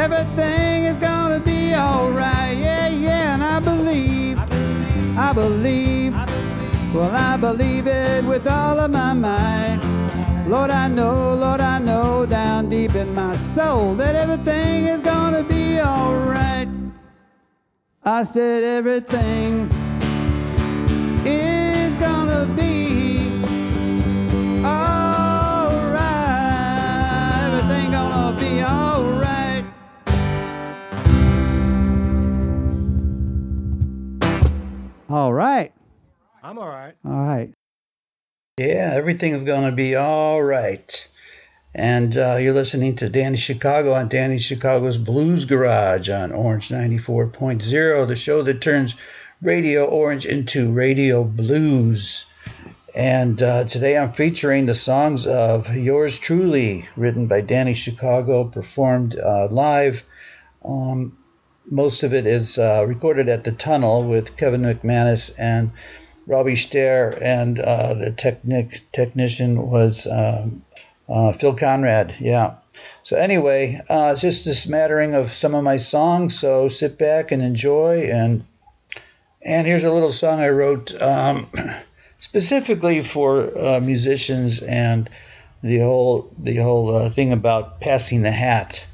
Everything 0.01 0.85
is 0.87 0.99
gonna 0.99 1.41
be 1.41 1.75
alright. 1.75 2.57
Yeah, 2.57 2.89
yeah, 2.89 3.35
and 3.35 3.45
I 3.45 3.61
believe. 3.61 4.39
I 4.39 4.47
believe. 5.35 6.17
I 6.17 6.25
believe. 6.25 6.95
Well, 6.95 7.15
I 7.15 7.37
believe 7.37 7.87
it 7.87 8.25
with 8.25 8.47
all 8.47 8.79
of 8.81 8.91
my 8.91 9.13
might. 9.13 9.79
Lord, 10.49 10.71
I 10.71 10.89
know, 10.89 11.35
Lord, 11.35 11.61
I 11.61 11.79
know 11.79 12.25
down 12.25 12.71
deep 12.71 12.95
in 12.95 13.15
my 13.15 13.37
soul 13.37 13.95
that 13.97 14.15
everything 14.15 14.87
is 14.87 15.03
gonna 15.03 15.45
be 15.45 15.79
alright. 15.79 16.69
I 18.03 18.25
said 18.25 18.65
everything 18.65 19.69
is 21.27 21.60
I'm 36.51 36.59
alright. 36.59 36.97
All 37.05 37.13
right. 37.13 37.53
Yeah, 38.59 38.91
everything's 38.95 39.45
going 39.45 39.71
to 39.71 39.77
be 39.77 39.95
all 39.95 40.43
right. 40.43 41.09
And 41.77 42.17
uh, 42.17 42.39
you're 42.41 42.53
listening 42.53 42.97
to 42.97 43.09
Danny 43.09 43.37
Chicago 43.37 43.93
on 43.93 44.09
Danny 44.09 44.41
Chicago's 44.41 44.99
Blues 44.99 45.45
Garage 45.45 46.09
on 46.09 46.33
Orange 46.33 46.69
94.0, 46.71 48.09
the 48.09 48.17
show 48.17 48.43
that 48.43 48.61
turns 48.61 48.97
Radio 49.41 49.85
Orange 49.85 50.27
into 50.27 50.73
Radio 50.73 51.23
Blues. 51.23 52.27
And 52.97 53.41
uh, 53.41 53.63
today 53.63 53.97
I'm 53.97 54.11
featuring 54.11 54.67
the 54.67 54.75
songs 54.75 55.29
of 55.29 55.77
Yours 55.77 56.19
Truly, 56.19 56.89
written 56.97 57.29
by 57.29 57.43
Danny 57.43 57.75
Chicago, 57.75 58.43
performed 58.43 59.17
uh, 59.21 59.47
live. 59.49 60.05
Um, 60.65 61.17
most 61.71 62.03
of 62.03 62.13
it 62.13 62.27
is 62.27 62.59
uh, 62.59 62.85
recorded 62.89 63.29
at 63.29 63.45
the 63.45 63.53
Tunnel 63.53 64.03
with 64.03 64.37
Kevin 64.37 64.63
McManus 64.63 65.33
and 65.39 65.71
Robbie 66.31 66.55
Stair, 66.55 67.19
and 67.23 67.59
uh, 67.59 67.93
the 67.95 68.13
technic 68.13 68.83
technician 68.93 69.69
was 69.69 70.07
um, 70.07 70.65
uh, 71.09 71.33
Phil 71.33 71.57
Conrad. 71.57 72.15
Yeah. 72.21 72.55
So 73.03 73.17
anyway, 73.17 73.81
uh, 73.91 74.11
it's 74.13 74.21
just 74.21 74.47
a 74.47 74.55
smattering 74.55 75.13
of 75.13 75.31
some 75.31 75.57
of 75.57 75.65
my 75.65 75.77
songs. 75.77 76.39
So 76.39 76.69
sit 76.69 76.99
back 76.99 77.33
and 77.33 77.43
enjoy. 77.43 78.09
And 78.13 78.45
and 79.45 79.67
here's 79.67 79.83
a 79.83 79.93
little 79.93 80.13
song 80.13 80.39
I 80.39 80.51
wrote 80.51 80.95
um, 81.03 81.49
specifically 82.21 83.01
for 83.01 83.59
uh, 83.59 83.81
musicians 83.81 84.63
and 84.63 85.11
the 85.65 85.81
whole 85.81 86.33
the 86.39 86.59
whole 86.59 86.95
uh, 86.95 87.09
thing 87.09 87.33
about 87.33 87.81
passing 87.81 88.23
the 88.23 88.31
hat. 88.31 88.87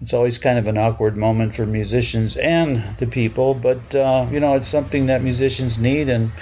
It's 0.00 0.14
always 0.14 0.38
kind 0.38 0.58
of 0.58 0.66
an 0.66 0.78
awkward 0.78 1.16
moment 1.16 1.54
for 1.54 1.66
musicians 1.66 2.34
and 2.36 2.82
the 2.96 3.06
people, 3.06 3.54
but 3.54 3.94
uh, 3.94 4.26
you 4.32 4.40
know 4.40 4.56
it's 4.56 4.66
something 4.66 5.06
that 5.06 5.22
musicians 5.22 5.78
need 5.78 6.08
and 6.08 6.32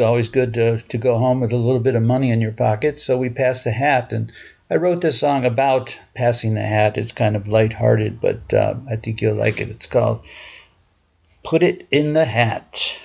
always 0.00 0.28
good 0.28 0.54
to, 0.54 0.80
to 0.80 0.98
go 0.98 1.18
home 1.18 1.40
with 1.40 1.52
a 1.52 1.56
little 1.56 1.80
bit 1.80 1.94
of 1.94 2.02
money 2.02 2.30
in 2.30 2.40
your 2.40 2.52
pocket. 2.52 2.98
So 2.98 3.18
we 3.18 3.30
passed 3.30 3.64
the 3.64 3.72
hat, 3.72 4.12
and 4.12 4.32
I 4.70 4.76
wrote 4.76 5.00
this 5.00 5.20
song 5.20 5.44
about 5.44 5.98
passing 6.14 6.54
the 6.54 6.62
hat. 6.62 6.96
It's 6.96 7.12
kind 7.12 7.36
of 7.36 7.48
lighthearted, 7.48 8.20
but 8.20 8.52
uh, 8.52 8.76
I 8.90 8.96
think 8.96 9.20
you'll 9.20 9.34
like 9.34 9.60
it. 9.60 9.68
It's 9.68 9.86
called 9.86 10.24
Put 11.44 11.62
It 11.62 11.86
in 11.90 12.12
the 12.12 12.24
Hat. 12.24 13.00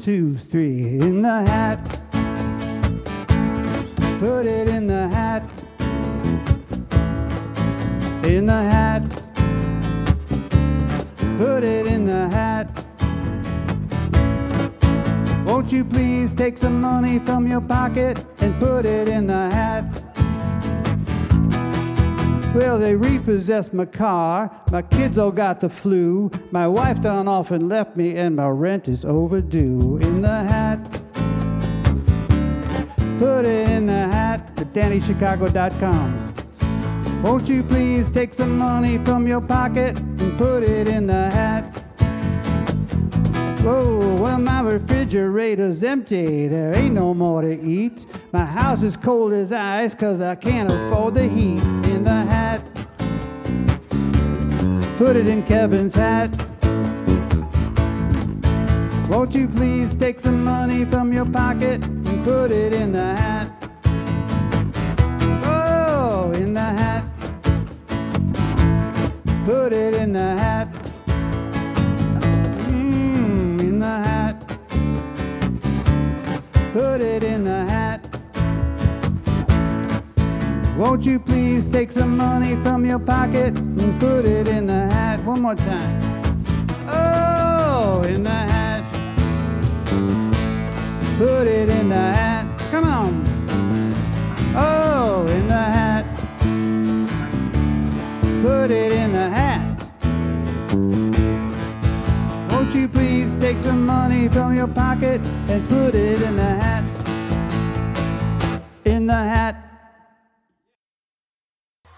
two, 0.00 0.34
three, 0.34 0.98
in 0.98 1.20
the 1.20 1.42
hat. 1.42 1.78
Put 4.18 4.46
it 4.46 4.66
in 4.68 4.86
the 4.86 5.08
hat. 5.08 5.42
In 8.24 8.46
the 8.46 8.52
hat. 8.52 9.29
Put 11.40 11.64
it 11.64 11.86
in 11.86 12.04
the 12.04 12.28
hat. 12.28 12.68
Won't 15.46 15.72
you 15.72 15.86
please 15.86 16.34
take 16.34 16.58
some 16.58 16.82
money 16.82 17.18
from 17.18 17.46
your 17.46 17.62
pocket 17.62 18.22
and 18.40 18.60
put 18.60 18.84
it 18.84 19.08
in 19.08 19.26
the 19.26 19.48
hat? 19.48 19.84
Well, 22.54 22.78
they 22.78 22.94
repossessed 22.94 23.72
my 23.72 23.86
car. 23.86 24.50
My 24.70 24.82
kids 24.82 25.16
all 25.16 25.32
got 25.32 25.60
the 25.60 25.70
flu. 25.70 26.30
My 26.50 26.68
wife 26.68 27.00
done 27.00 27.26
off 27.26 27.52
and 27.52 27.70
left 27.70 27.96
me, 27.96 28.16
and 28.16 28.36
my 28.36 28.48
rent 28.48 28.86
is 28.86 29.06
overdue. 29.06 29.96
In 30.02 30.20
the 30.20 30.44
hat. 30.44 30.84
Put 33.18 33.46
it 33.46 33.70
in 33.70 33.86
the 33.86 34.08
hat 34.08 34.52
at 34.58 34.74
DannyChicago.com. 34.74 36.39
Won't 37.22 37.50
you 37.50 37.62
please 37.62 38.10
take 38.10 38.32
some 38.32 38.56
money 38.56 38.96
from 39.04 39.28
your 39.28 39.42
pocket 39.42 39.98
and 39.98 40.38
put 40.38 40.62
it 40.62 40.88
in 40.88 41.06
the 41.06 41.30
hat? 41.30 41.84
Whoa, 43.60 44.14
well, 44.14 44.38
my 44.38 44.62
refrigerator's 44.62 45.82
empty. 45.82 46.48
There 46.48 46.74
ain't 46.74 46.94
no 46.94 47.12
more 47.12 47.42
to 47.42 47.62
eat. 47.62 48.06
My 48.32 48.46
house 48.46 48.82
is 48.82 48.96
cold 48.96 49.34
as 49.34 49.52
ice 49.52 49.94
because 49.94 50.22
I 50.22 50.34
can't 50.34 50.72
afford 50.72 51.14
the 51.14 51.28
heat. 51.28 51.62
In 51.92 52.04
the 52.04 52.10
hat, 52.10 52.64
put 54.96 55.14
it 55.14 55.28
in 55.28 55.42
Kevin's 55.42 55.94
hat. 55.94 56.30
Won't 59.10 59.34
you 59.34 59.46
please 59.46 59.94
take 59.94 60.20
some 60.20 60.42
money 60.42 60.86
from 60.86 61.12
your 61.12 61.26
pocket 61.26 61.84
and 61.84 62.24
put 62.24 62.50
it 62.50 62.72
in 62.72 62.92
the 62.92 63.14
hat? 63.14 63.59
Put 69.44 69.72
it 69.72 69.94
in 69.94 70.12
the 70.12 70.18
hat. 70.18 70.68
Mmm, 72.68 73.60
in 73.60 73.78
the 73.78 73.86
hat. 73.86 74.46
Put 76.72 77.00
it 77.00 77.24
in 77.24 77.44
the 77.44 77.64
hat. 77.64 78.06
Won't 80.76 81.06
you 81.06 81.18
please 81.18 81.68
take 81.68 81.90
some 81.90 82.16
money 82.16 82.54
from 82.62 82.84
your 82.84 82.98
pocket 82.98 83.56
and 83.56 83.98
put 83.98 84.24
it 84.24 84.46
in 84.46 84.66
the 84.66 84.88
hat? 84.88 85.24
One 85.24 85.40
more 85.40 85.54
time. 85.54 86.00
Oh, 86.86 88.02
in 88.06 88.22
the 88.22 88.30
hat. 88.30 88.84
Put 91.18 91.46
it 91.46 91.70
in 91.70 91.88
the 91.88 91.96
hat. 91.96 92.46
Come 92.70 92.84
on. 92.84 93.24
Oh, 94.54 95.26
in. 95.28 95.49
Put 98.42 98.70
it 98.70 98.92
in 98.92 99.12
the 99.12 99.28
hat. 99.28 99.60
Won't 102.50 102.74
you 102.74 102.88
please 102.88 103.36
take 103.36 103.60
some 103.60 103.84
money 103.84 104.28
from 104.28 104.56
your 104.56 104.68
pocket 104.68 105.20
and 105.48 105.68
put 105.68 105.94
it 105.94 106.22
in 106.22 106.36
the 106.36 106.42
hat? 106.42 106.84
In 108.86 109.06
the 109.06 109.12
hat. 109.12 109.56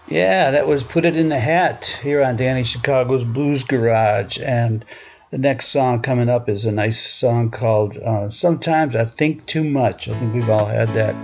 Yeah, 0.09 0.51
that 0.51 0.67
was 0.67 0.83
Put 0.83 1.05
It 1.05 1.15
in 1.15 1.29
the 1.29 1.39
Hat 1.39 1.99
here 2.03 2.21
on 2.21 2.35
Danny 2.35 2.63
Chicago's 2.63 3.23
Blues 3.23 3.63
Garage. 3.63 4.37
And 4.43 4.85
the 5.31 5.37
next 5.37 5.69
song 5.69 6.01
coming 6.01 6.29
up 6.29 6.49
is 6.49 6.65
a 6.65 6.71
nice 6.71 6.99
song 6.99 7.51
called 7.51 7.97
uh, 7.97 8.29
Sometimes 8.29 8.95
I 8.95 9.05
Think 9.05 9.45
Too 9.45 9.63
Much. 9.63 10.09
I 10.09 10.19
think 10.19 10.33
we've 10.33 10.49
all 10.49 10.65
had 10.65 10.89
that 10.89 11.15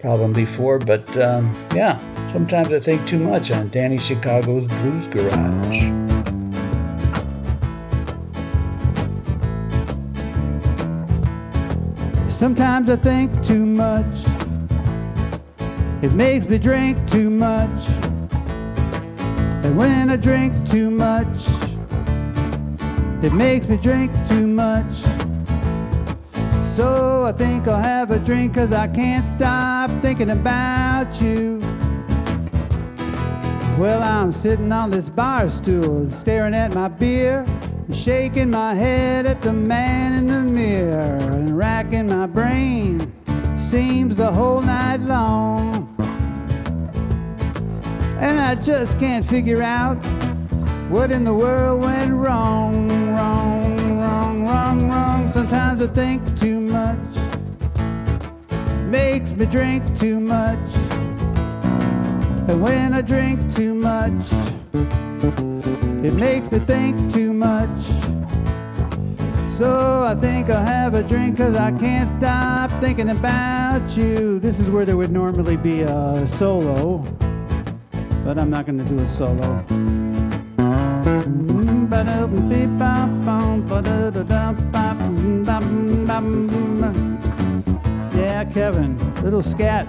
problem 0.00 0.32
before, 0.32 0.78
but 0.78 1.16
um, 1.18 1.54
yeah, 1.74 1.98
Sometimes 2.32 2.72
I 2.74 2.78
Think 2.78 3.06
Too 3.06 3.18
Much 3.18 3.50
on 3.50 3.68
Danny 3.70 3.98
Chicago's 3.98 4.66
Blues 4.66 5.08
Garage. 5.08 5.88
Sometimes 12.30 12.90
I 12.90 12.96
think 12.96 13.42
too 13.42 13.64
much. 13.64 14.26
It 16.02 16.12
makes 16.12 16.46
me 16.46 16.58
drink 16.58 16.98
too 17.08 17.30
much. 17.30 17.88
And 19.64 19.76
when 19.76 20.10
I 20.10 20.16
drink 20.16 20.52
too 20.68 20.90
much, 20.90 21.48
it 23.24 23.32
makes 23.32 23.66
me 23.68 23.78
drink 23.78 24.12
too 24.28 24.46
much. 24.46 24.92
So 26.76 27.24
I 27.24 27.32
think 27.32 27.66
I'll 27.66 27.82
have 27.82 28.10
a 28.10 28.18
drink 28.18 28.54
cause 28.54 28.72
I 28.72 28.86
can't 28.86 29.26
stop 29.26 29.90
thinking 30.02 30.30
about 30.30 31.20
you. 31.22 31.67
Well, 33.78 34.02
I'm 34.02 34.32
sitting 34.32 34.72
on 34.72 34.90
this 34.90 35.08
bar 35.08 35.48
stool, 35.48 36.10
staring 36.10 36.52
at 36.52 36.74
my 36.74 36.88
beer, 36.88 37.46
shaking 37.92 38.50
my 38.50 38.74
head 38.74 39.24
at 39.24 39.40
the 39.40 39.52
man 39.52 40.18
in 40.18 40.26
the 40.26 40.40
mirror, 40.52 41.16
and 41.20 41.56
racking 41.56 42.08
my 42.08 42.26
brain. 42.26 43.12
Seems 43.56 44.16
the 44.16 44.32
whole 44.32 44.60
night 44.60 45.00
long. 45.02 45.94
And 48.18 48.40
I 48.40 48.56
just 48.56 48.98
can't 48.98 49.24
figure 49.24 49.62
out 49.62 49.94
what 50.90 51.12
in 51.12 51.22
the 51.22 51.34
world 51.34 51.80
went 51.80 52.12
wrong, 52.12 52.88
wrong, 53.14 54.00
wrong, 54.00 54.44
wrong, 54.44 54.90
wrong. 54.90 55.28
Sometimes 55.28 55.84
I 55.84 55.86
think 55.86 56.36
too 56.36 56.58
much, 56.58 56.98
makes 58.90 59.34
me 59.34 59.46
drink 59.46 59.96
too 59.96 60.18
much. 60.18 60.97
And 62.48 62.62
when 62.62 62.94
I 62.94 63.02
drink 63.02 63.54
too 63.54 63.74
much, 63.74 64.32
it 66.02 66.14
makes 66.14 66.50
me 66.50 66.58
think 66.58 67.12
too 67.12 67.34
much. 67.34 67.82
So 69.58 70.02
I 70.02 70.14
think 70.14 70.48
I'll 70.48 70.64
have 70.64 70.94
a 70.94 71.02
drink 71.02 71.36
cause 71.36 71.54
I 71.54 71.72
can't 71.72 72.08
stop 72.08 72.70
thinking 72.80 73.10
about 73.10 73.94
you. 73.98 74.38
This 74.38 74.58
is 74.60 74.70
where 74.70 74.86
there 74.86 74.96
would 74.96 75.10
normally 75.10 75.58
be 75.58 75.82
a 75.82 76.26
solo, 76.38 77.04
but 78.24 78.38
I'm 78.38 78.48
not 78.48 78.64
gonna 78.64 78.84
do 78.84 78.98
a 78.98 79.06
solo. 79.06 79.62
Yeah, 88.14 88.44
Kevin, 88.44 88.96
little 89.22 89.42
scat. 89.42 89.86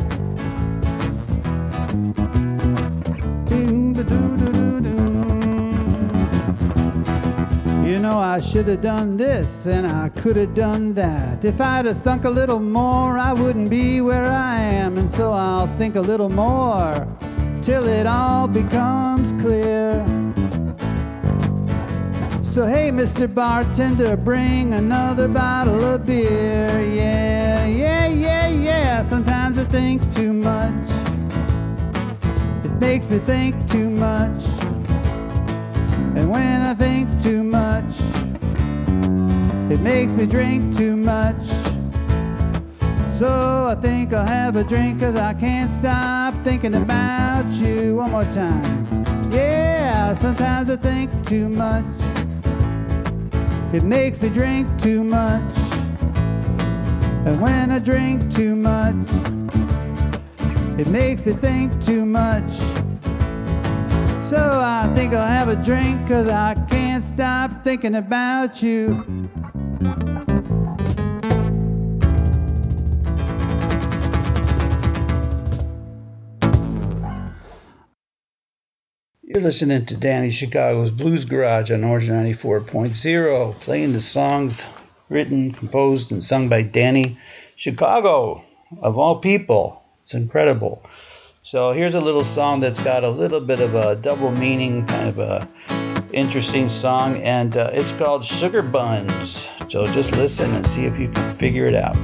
You 7.85 7.99
know, 7.99 8.17
I 8.17 8.39
should 8.39 8.69
have 8.69 8.81
done 8.81 9.17
this 9.17 9.65
and 9.65 9.85
I 9.85 10.07
could 10.09 10.37
have 10.37 10.55
done 10.55 10.93
that. 10.93 11.43
If 11.43 11.59
I'd 11.59 11.85
have 11.85 12.01
thunk 12.01 12.23
a 12.23 12.29
little 12.29 12.61
more, 12.61 13.17
I 13.17 13.33
wouldn't 13.33 13.69
be 13.69 13.99
where 13.99 14.31
I 14.31 14.59
am. 14.61 14.97
And 14.97 15.11
so 15.11 15.33
I'll 15.33 15.67
think 15.67 15.97
a 15.97 16.01
little 16.01 16.29
more 16.29 17.05
till 17.61 17.85
it 17.87 18.07
all 18.07 18.47
becomes 18.47 19.33
clear. 19.41 20.05
So, 22.41 22.65
hey, 22.65 22.91
Mr. 22.91 23.27
Bartender, 23.27 24.15
bring 24.15 24.73
another 24.73 25.27
bottle 25.27 25.83
of 25.83 26.05
beer. 26.05 26.81
Yeah, 26.81 27.65
yeah, 27.65 28.07
yeah, 28.07 28.47
yeah. 28.47 29.03
Sometimes 29.03 29.57
I 29.57 29.65
think 29.65 30.01
too 30.15 30.31
much. 30.31 30.98
Makes 32.79 33.09
me 33.09 33.19
think 33.19 33.69
too 33.69 33.89
much. 33.89 34.45
And 36.15 36.29
when 36.29 36.61
I 36.61 36.73
think 36.73 37.07
too 37.21 37.43
much, 37.43 37.99
it 39.69 39.81
makes 39.81 40.13
me 40.13 40.25
drink 40.25 40.75
too 40.75 40.95
much. 40.95 41.45
So 43.17 43.67
I 43.67 43.75
think 43.75 44.13
I'll 44.13 44.25
have 44.25 44.55
a 44.55 44.63
drink 44.63 45.01
cause 45.01 45.17
I 45.17 45.33
can't 45.33 45.71
stop 45.71 46.33
thinking 46.37 46.75
about 46.75 47.53
you. 47.53 47.97
One 47.97 48.11
more 48.11 48.23
time. 48.23 49.03
Yeah, 49.29 50.13
sometimes 50.13 50.69
I 50.69 50.77
think 50.77 51.11
too 51.27 51.49
much. 51.49 51.83
It 53.73 53.83
makes 53.83 54.21
me 54.21 54.29
drink 54.29 54.67
too 54.81 55.03
much. 55.03 55.57
And 57.25 57.41
when 57.41 57.71
I 57.71 57.79
drink 57.79 58.33
too 58.33 58.55
much, 58.55 58.95
it 60.79 60.87
makes 60.87 61.25
me 61.25 61.33
think 61.33 61.83
too 61.83 62.05
much. 62.05 62.53
So 64.29 64.37
I 64.37 64.89
think 64.95 65.13
I'll 65.13 65.27
have 65.27 65.49
a 65.49 65.57
drink 65.57 66.07
cause 66.07 66.29
I 66.29 66.53
can't 66.69 67.03
stop 67.03 67.65
thinking 67.65 67.95
about 67.95 68.63
you. 68.63 69.05
You're 79.21 79.41
listening 79.41 79.85
to 79.85 79.97
Danny 79.97 80.31
Chicago's 80.31 80.91
Blues 80.91 81.25
Garage 81.25 81.71
on 81.71 81.83
Orange 81.83 82.07
94.0, 82.07 83.59
playing 83.59 83.91
the 83.91 83.99
songs 83.99 84.65
written, 85.09 85.51
composed, 85.51 86.13
and 86.13 86.23
sung 86.23 86.47
by 86.47 86.63
Danny 86.63 87.17
Chicago, 87.57 88.43
of 88.81 88.97
all 88.97 89.19
people. 89.19 89.78
It's 90.09 90.15
incredible. 90.15 90.83
So 91.43 91.71
here's 91.71 91.93
a 91.93 92.01
little 92.01 92.23
song 92.23 92.61
that's 92.61 92.83
got 92.83 93.03
a 93.03 93.09
little 93.11 93.39
bit 93.39 93.59
of 93.59 93.75
a 93.75 93.95
double 93.95 94.31
meaning, 94.31 94.83
kind 94.87 95.07
of 95.07 95.19
a 95.19 95.47
interesting 96.11 96.67
song, 96.67 97.17
and 97.17 97.55
uh, 97.55 97.69
it's 97.73 97.91
called 97.91 98.25
Sugar 98.25 98.63
Buns. 98.63 99.47
So 99.67 99.85
just 99.85 100.13
listen 100.13 100.51
and 100.55 100.65
see 100.65 100.85
if 100.85 100.97
you 100.97 101.09
can 101.09 101.35
figure 101.35 101.67
it 101.67 101.75
out. 101.75 101.95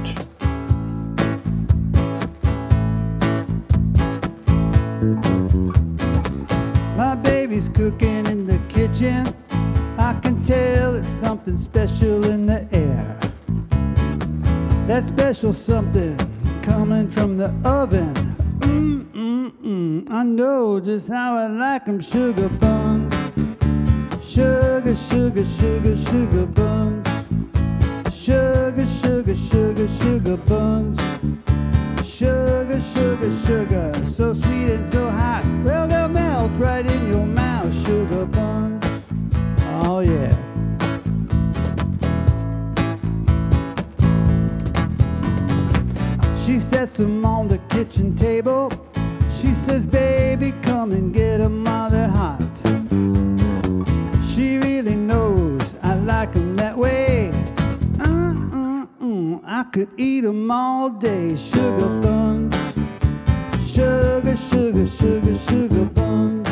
My 6.96 7.16
baby's 7.16 7.68
cooking 7.68 8.24
in 8.26 8.46
the 8.46 8.60
kitchen. 8.68 9.26
I 9.98 10.14
can 10.22 10.40
tell 10.44 10.94
it's 10.94 11.08
something 11.08 11.56
special 11.56 12.24
in 12.26 12.46
the 12.46 12.68
air. 12.70 13.18
That 14.86 15.04
special 15.04 15.52
something 15.52 16.35
coming 16.66 17.08
from 17.08 17.36
the 17.36 17.54
oven. 17.64 18.12
Mm, 18.58 19.04
mm, 19.12 19.50
mm. 19.62 20.10
I 20.10 20.24
know 20.24 20.80
just 20.80 21.08
how 21.08 21.36
I 21.36 21.46
like 21.46 21.86
'em 21.86 22.00
sugar 22.00 22.48
buns. 22.60 23.14
Sugar, 24.24 24.96
sugar, 24.96 25.44
sugar, 25.44 25.96
sugar 25.96 26.46
buns. 26.58 27.06
Sugar, 28.12 28.86
sugar, 29.00 29.36
sugar, 29.36 29.88
sugar 30.00 30.36
buns. 30.48 30.98
Sugar, 32.04 32.80
sugar, 32.94 33.32
sugar, 33.46 33.94
so 34.16 34.34
sweet 34.34 34.70
and 34.76 34.88
so 34.92 35.08
hot. 35.08 35.44
Well, 35.64 35.86
they'll 35.86 36.08
melt 36.08 36.50
right 36.58 36.84
in 36.84 37.02
your 37.12 37.26
mouth, 37.26 37.72
sugar 37.86 38.26
buns. 38.26 38.84
Oh, 39.84 40.00
yeah. 40.00 40.45
Sets 46.70 46.96
them 46.96 47.24
on 47.24 47.46
the 47.46 47.58
kitchen 47.68 48.16
table. 48.16 48.70
She 49.30 49.54
says, 49.54 49.86
Baby, 49.86 50.52
come 50.62 50.90
and 50.90 51.14
get 51.14 51.40
while 51.40 51.90
they're 51.90 52.08
hot. 52.08 52.42
She 54.26 54.58
really 54.58 54.96
knows 54.96 55.76
I 55.82 55.94
like 55.94 56.34
'em 56.34 56.56
that 56.56 56.76
way. 56.76 57.30
Uh, 58.00 58.86
I 59.44 59.62
could 59.72 59.90
eat 59.96 60.24
'em 60.24 60.50
all 60.50 60.90
day. 60.90 61.36
Sugar 61.36 61.92
buns. 62.02 62.54
Sugar, 63.74 64.36
sugar, 64.36 64.86
sugar, 64.86 65.36
sugar 65.48 65.84
buns. 65.98 66.48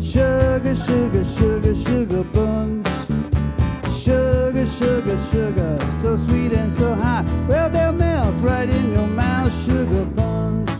Sugar, 0.00 0.74
sugar, 0.74 1.24
sugar, 1.24 1.74
sugar 1.86 2.24
buns. 2.34 2.93
Sugar, 4.04 4.66
sugar, 4.66 5.18
sugar, 5.32 5.78
so 6.02 6.18
sweet 6.18 6.52
and 6.52 6.74
so 6.74 6.92
high. 6.94 7.24
Well, 7.48 7.70
they'll 7.70 7.90
melt 7.90 8.34
right 8.42 8.68
in 8.68 8.92
your 8.92 9.06
mouth, 9.06 9.50
sugar 9.64 10.04
buns. 10.04 10.70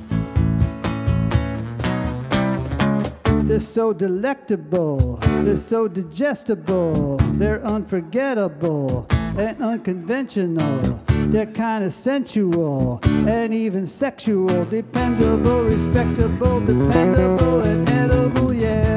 They're 3.49 3.61
so 3.61 3.95
delectable, 3.95 5.17
they're 5.23 5.57
so 5.57 5.89
digestible, 5.89 7.17
they're 7.39 7.65
unforgettable 7.65 9.07
and 9.11 9.63
unconventional. 9.63 11.01
They're 11.33 11.47
kind 11.47 11.83
of 11.83 11.95
sensual 11.95 13.01
and 13.05 13.55
even 13.55 13.87
sexual, 13.87 14.67
dependable, 14.67 15.63
respectable, 15.63 16.61
dependable, 16.61 17.63
and 17.63 17.89
edible, 17.89 18.53
yeah. 18.53 18.94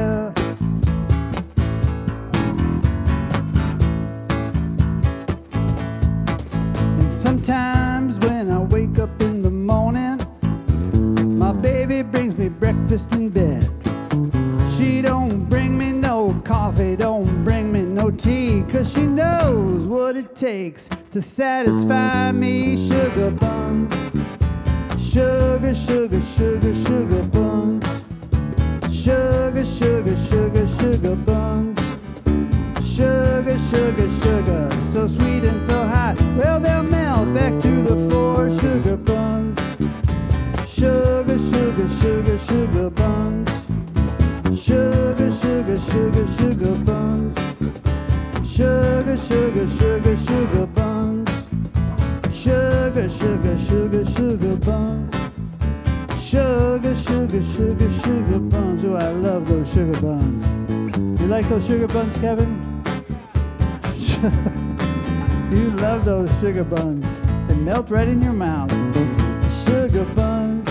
Sometimes 7.48 8.18
when 8.26 8.50
I 8.50 8.58
wake 8.58 8.98
up 8.98 9.22
in 9.22 9.40
the 9.40 9.50
morning, 9.50 10.18
my 11.38 11.50
baby 11.50 12.02
brings 12.02 12.36
me 12.36 12.50
breakfast 12.50 13.14
in 13.14 13.30
bed. 13.30 13.70
She 14.70 15.00
don't 15.00 15.48
bring 15.48 15.78
me 15.78 15.92
no 15.92 16.38
coffee, 16.44 16.94
don't 16.94 17.44
bring 17.44 17.72
me 17.72 17.84
no 17.84 18.10
tea, 18.10 18.64
cause 18.68 18.92
she 18.92 19.06
knows 19.06 19.86
what 19.86 20.14
it 20.14 20.36
takes 20.36 20.90
to 21.12 21.22
satisfy 21.22 22.32
me. 22.32 22.76
Sugar 22.86 23.30
buns, 23.30 23.94
sugar, 25.02 25.74
sugar, 25.74 26.20
sugar, 26.20 26.74
sugar 26.74 27.22
buns, 27.28 27.86
sugar, 28.92 29.64
sugar, 29.64 30.16
sugar, 30.16 30.68
sugar 30.68 31.16
buns. 31.16 31.47
Back 37.50 37.62
to 37.62 37.70
the 37.82 37.96
floor. 38.08 38.50
Sugar 38.50 38.96
buns. 38.96 39.58
Sugar, 40.68 41.38
sugar, 41.38 41.88
sugar, 42.00 42.38
sugar 42.38 42.90
buns. 42.90 43.50
Sugar, 44.60 45.30
sugar, 45.32 45.76
sugar, 45.76 46.26
sugar 46.36 46.76
buns. 46.84 47.38
Sugar, 48.46 49.16
sugar, 49.16 49.68
sugar, 49.68 50.16
sugar 50.16 50.66
buns. 50.66 51.30
Sugar, 52.32 53.08
sugar, 53.08 53.58
sugar, 53.58 54.04
sugar 54.04 54.56
buns. 54.56 55.14
Sugar, 56.20 56.94
sugar, 56.94 57.42
sugar, 57.42 57.90
sugar 58.02 58.38
buns. 58.38 58.84
Oh, 58.84 58.94
I 58.94 59.08
love 59.08 59.48
those 59.48 59.72
sugar 59.72 60.00
buns. 60.00 61.20
You 61.20 61.26
like 61.28 61.48
those 61.48 61.66
sugar 61.66 61.88
buns, 61.88 62.18
Kevin? 62.18 62.82
you 65.52 65.70
love 65.76 66.04
those 66.04 66.30
sugar 66.40 66.64
buns. 66.64 67.17
Melt 67.68 67.90
right 67.90 68.08
in 68.08 68.22
your 68.22 68.32
mouth. 68.32 68.72
Sugar 69.66 70.06
buns. 70.16 70.66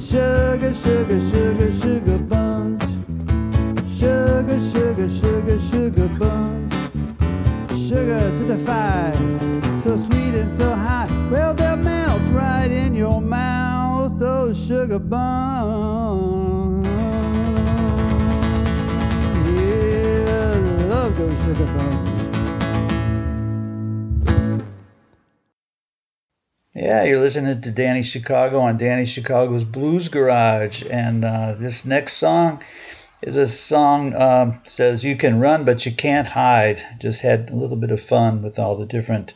Sugar, 0.00 0.72
sugar, 0.72 1.20
sugar, 1.20 1.72
sugar 1.72 2.18
buns. 2.18 2.80
Sugar, 3.98 4.60
sugar, 4.70 5.10
sugar, 5.10 5.58
sugar 5.58 6.06
buns. 6.16 6.72
Sugar 7.88 8.20
to 8.20 8.44
the 8.44 8.58
five. 8.58 9.18
So 9.82 9.96
sweet 9.96 10.36
and 10.36 10.56
so 10.56 10.72
hot. 10.72 11.10
Well, 11.28 11.54
they'll 11.54 11.74
melt 11.74 12.22
right 12.30 12.70
in 12.70 12.94
your 12.94 13.20
mouth. 13.20 14.16
Those 14.20 14.64
sugar 14.64 15.00
buns. 15.00 16.86
Yeah, 19.58 20.54
love 20.88 21.16
those 21.16 21.36
sugar 21.42 21.66
buns. 21.66 22.19
Yeah, 26.90 27.04
you're 27.04 27.20
listening 27.20 27.60
to 27.60 27.70
Danny 27.70 28.02
Chicago 28.02 28.58
on 28.58 28.76
Danny 28.76 29.06
Chicago's 29.06 29.64
Blues 29.64 30.08
Garage, 30.08 30.82
and 30.90 31.24
uh, 31.24 31.54
this 31.56 31.86
next 31.86 32.14
song 32.14 32.64
is 33.22 33.36
a 33.36 33.46
song 33.46 34.12
um, 34.16 34.60
says 34.64 35.04
you 35.04 35.14
can 35.14 35.38
run 35.38 35.64
but 35.64 35.86
you 35.86 35.92
can't 35.92 36.26
hide. 36.26 36.82
Just 36.98 37.22
had 37.22 37.48
a 37.48 37.54
little 37.54 37.76
bit 37.76 37.92
of 37.92 38.00
fun 38.00 38.42
with 38.42 38.58
all 38.58 38.74
the 38.74 38.86
different 38.86 39.34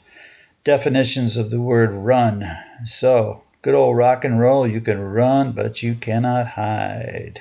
definitions 0.65 1.37
of 1.37 1.53
the 1.53 1.61
word 1.61 1.93
run. 1.93 2.43
So 2.87 3.45
good 3.63 3.77
old 3.77 3.97
rock 3.97 4.25
and 4.25 4.41
roll. 4.41 4.67
You 4.67 4.81
can 4.81 4.99
run 4.99 5.53
but 5.53 5.81
you 5.81 5.95
cannot 5.95 6.49
hide. 6.59 7.41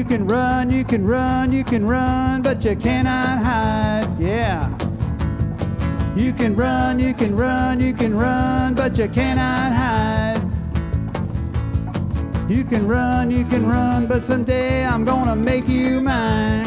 You 0.00 0.06
can 0.06 0.26
run, 0.26 0.70
you 0.70 0.82
can 0.82 1.04
run, 1.04 1.52
you 1.52 1.62
can 1.62 1.86
run, 1.86 2.40
but 2.40 2.64
you 2.64 2.74
cannot 2.74 3.42
hide. 3.42 4.08
Yeah. 4.18 4.66
You 6.16 6.32
can 6.32 6.56
run, 6.56 6.98
you 6.98 7.12
can 7.12 7.36
run, 7.36 7.80
you 7.80 7.92
can 7.92 8.16
run, 8.16 8.72
but 8.74 8.96
you 8.96 9.08
cannot 9.08 9.74
hide. 9.74 10.40
You 12.48 12.64
can 12.64 12.88
run, 12.88 13.30
you 13.30 13.44
can 13.44 13.66
run, 13.66 14.06
but 14.06 14.24
someday 14.24 14.86
I'm 14.86 15.04
gonna 15.04 15.36
make 15.36 15.68
you 15.68 16.00
mine. 16.00 16.64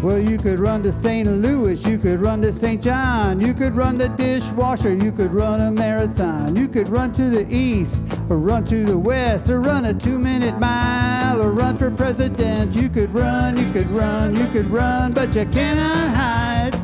Well, 0.00 0.22
you 0.22 0.38
could 0.38 0.60
run 0.60 0.84
to 0.84 0.92
St. 0.92 1.28
Louis, 1.28 1.84
you 1.84 1.98
could 1.98 2.20
run 2.20 2.40
to 2.42 2.52
St. 2.52 2.80
John, 2.80 3.40
you 3.40 3.52
could 3.52 3.74
run 3.74 3.98
the 3.98 4.10
dishwasher, 4.10 4.94
you 4.94 5.10
could 5.10 5.32
run 5.32 5.60
a 5.60 5.72
marathon, 5.72 6.54
you 6.54 6.68
could 6.68 6.88
run 6.88 7.12
to 7.14 7.28
the 7.30 7.52
east, 7.52 8.00
or 8.28 8.38
run 8.38 8.64
to 8.64 8.84
the 8.84 8.98
west, 8.98 9.48
or 9.50 9.60
run 9.60 9.84
a 9.84 9.94
two 9.94 10.18
minute 10.18 10.58
mile, 10.58 11.40
or 11.40 11.52
run 11.52 11.78
for 11.78 11.90
president. 11.90 12.74
You 12.74 12.88
could 12.88 13.12
run, 13.14 13.56
you 13.56 13.70
could 13.72 13.90
run, 13.90 14.34
you 14.34 14.46
could 14.48 14.66
run, 14.66 15.12
but 15.12 15.34
you 15.34 15.46
cannot 15.46 16.14
hide. 16.14 16.74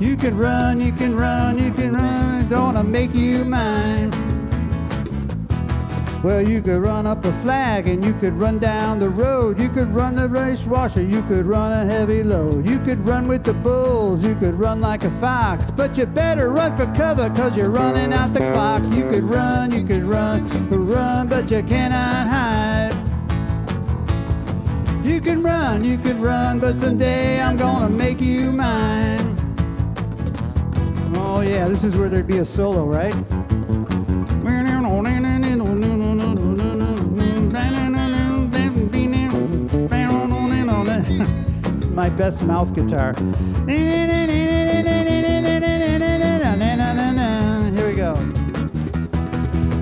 You 0.00 0.16
can 0.16 0.36
run, 0.36 0.80
you 0.80 0.92
can 0.92 1.14
run, 1.14 1.58
you 1.58 1.70
can 1.72 1.94
run, 1.94 2.48
gonna 2.48 2.84
make 2.84 3.14
you 3.14 3.44
mine. 3.44 4.29
Well, 6.22 6.46
you 6.46 6.60
could 6.60 6.82
run 6.82 7.06
up 7.06 7.24
a 7.24 7.32
flag 7.32 7.88
and 7.88 8.04
you 8.04 8.12
could 8.12 8.34
run 8.34 8.58
down 8.58 8.98
the 8.98 9.08
road. 9.08 9.58
You 9.58 9.70
could 9.70 9.88
run 9.94 10.16
the 10.16 10.28
race 10.28 10.66
washer, 10.66 11.02
you 11.02 11.22
could 11.22 11.46
run 11.46 11.72
a 11.72 11.86
heavy 11.86 12.22
load. 12.22 12.68
You 12.68 12.78
could 12.78 13.06
run 13.06 13.26
with 13.26 13.42
the 13.42 13.54
bulls, 13.54 14.22
you 14.22 14.34
could 14.34 14.54
run 14.54 14.82
like 14.82 15.04
a 15.04 15.10
fox. 15.12 15.70
But 15.70 15.96
you 15.96 16.04
better 16.04 16.50
run 16.50 16.76
for 16.76 16.84
cover 16.94 17.30
cause 17.30 17.56
you're 17.56 17.70
running 17.70 18.12
out 18.12 18.34
the 18.34 18.40
clock. 18.40 18.84
You 18.92 19.08
could 19.08 19.24
run, 19.24 19.72
you 19.72 19.82
could 19.82 20.02
run, 20.02 20.46
run, 20.86 21.26
but 21.26 21.50
you 21.50 21.62
cannot 21.62 22.28
hide. 22.28 22.92
You 25.02 25.22
can 25.22 25.42
run, 25.42 25.82
you 25.82 25.96
can 25.96 26.20
run, 26.20 26.60
but 26.60 26.78
someday 26.78 27.40
I'm 27.40 27.56
gonna 27.56 27.88
make 27.88 28.20
you 28.20 28.52
mine. 28.52 29.36
Oh 31.14 31.40
yeah, 31.40 31.64
this 31.64 31.82
is 31.82 31.96
where 31.96 32.10
there'd 32.10 32.26
be 32.26 32.38
a 32.38 32.44
solo, 32.44 32.84
right? 32.84 33.14
My 42.00 42.08
best 42.08 42.46
mouth 42.46 42.72
guitar. 42.72 43.12
Here 43.66 43.86
we 47.86 47.94
go. 47.94 48.14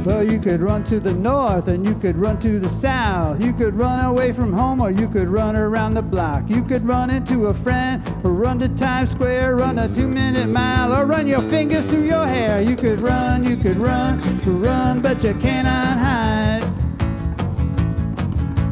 Well, 0.04 0.24
you 0.24 0.40
could 0.40 0.60
run 0.60 0.82
to 0.86 0.98
the 0.98 1.12
north 1.12 1.68
and 1.68 1.86
you 1.86 1.94
could 1.94 2.16
run 2.16 2.40
to 2.40 2.58
the 2.58 2.68
south. 2.68 3.40
You 3.40 3.52
could 3.52 3.74
run 3.74 4.04
away 4.04 4.32
from 4.32 4.52
home 4.52 4.80
or 4.82 4.90
you 4.90 5.06
could 5.06 5.28
run 5.28 5.54
around 5.54 5.94
the 5.94 6.02
block. 6.02 6.50
You 6.50 6.64
could 6.64 6.84
run 6.84 7.08
into 7.08 7.46
a 7.46 7.54
friend 7.54 8.02
or 8.24 8.32
run 8.32 8.58
to 8.58 8.68
Times 8.70 9.12
Square, 9.12 9.54
run 9.54 9.78
a 9.78 9.86
two 9.88 10.08
minute 10.08 10.48
mile 10.48 10.92
or 10.92 11.06
run 11.06 11.28
your 11.28 11.42
fingers 11.42 11.86
through 11.86 12.02
your 12.02 12.26
hair. 12.26 12.60
You 12.60 12.74
could 12.74 12.98
run, 12.98 13.46
you 13.46 13.56
could 13.56 13.76
run, 13.76 14.20
run, 14.60 15.00
but 15.00 15.22
you 15.22 15.34
cannot 15.34 15.96
hide. 15.98 16.67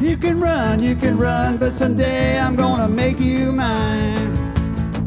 You 0.07 0.15
can 0.15 0.39
run, 0.39 0.81
you 0.81 0.95
can 0.95 1.17
run, 1.17 1.57
but 1.57 1.73
someday 1.73 2.39
I'm 2.39 2.55
gonna 2.55 2.87
make 2.87 3.19
you 3.19 3.51
mine. 3.51 4.37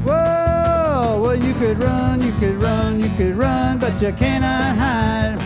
Whoa, 0.05 1.19
well, 1.23 1.35
you 1.35 1.55
could 1.55 1.79
run, 1.79 2.21
you 2.21 2.33
could 2.33 2.61
run, 2.61 3.01
you 3.01 3.09
could 3.17 3.35
run, 3.35 3.79
but 3.79 4.03
you 4.03 4.13
cannot 4.13 4.77
hide. 4.77 5.41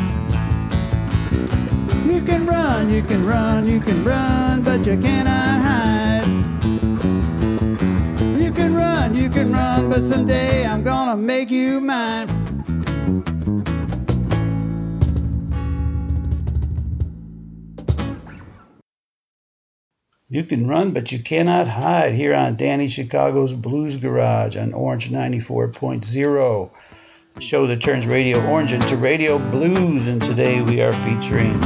You 2.05 2.21
can 2.21 2.45
run, 2.47 2.91
you 2.91 3.03
can 3.03 3.25
run, 3.25 3.69
you 3.69 3.79
can 3.79 4.03
run, 4.03 4.63
but 4.63 4.85
you 4.85 4.99
cannot 4.99 5.63
hide. 5.69 6.27
You 8.43 8.51
can 8.51 8.75
run, 8.75 9.15
you 9.15 9.31
can 9.31 9.53
run, 9.53 9.89
but 9.89 10.03
someday 10.03 10.67
I'm 10.67 10.83
gonna 10.83 11.17
make 11.17 11.49
you 11.49 11.81
mine. 11.81 12.44
You 20.35 20.43
can 20.43 20.67
run, 20.67 20.91
but 20.91 21.13
you 21.13 21.21
cannot 21.21 21.69
hide 21.69 22.13
here 22.13 22.35
on 22.35 22.57
Danny 22.57 22.89
Chicago's 22.89 23.55
Blues 23.55 23.95
Garage 23.95 24.57
on 24.57 24.73
Orange 24.73 25.09
94.0, 25.09 26.71
a 27.37 27.41
show 27.41 27.69
that 27.69 27.81
turns 27.81 28.09
Radio 28.09 28.45
Orange 28.49 28.73
into 28.73 28.97
Radio 28.97 29.39
Blues. 29.39 30.09
And 30.09 30.21
today 30.21 30.61
we 30.61 30.83
are 30.83 30.93
featuring 30.93 31.57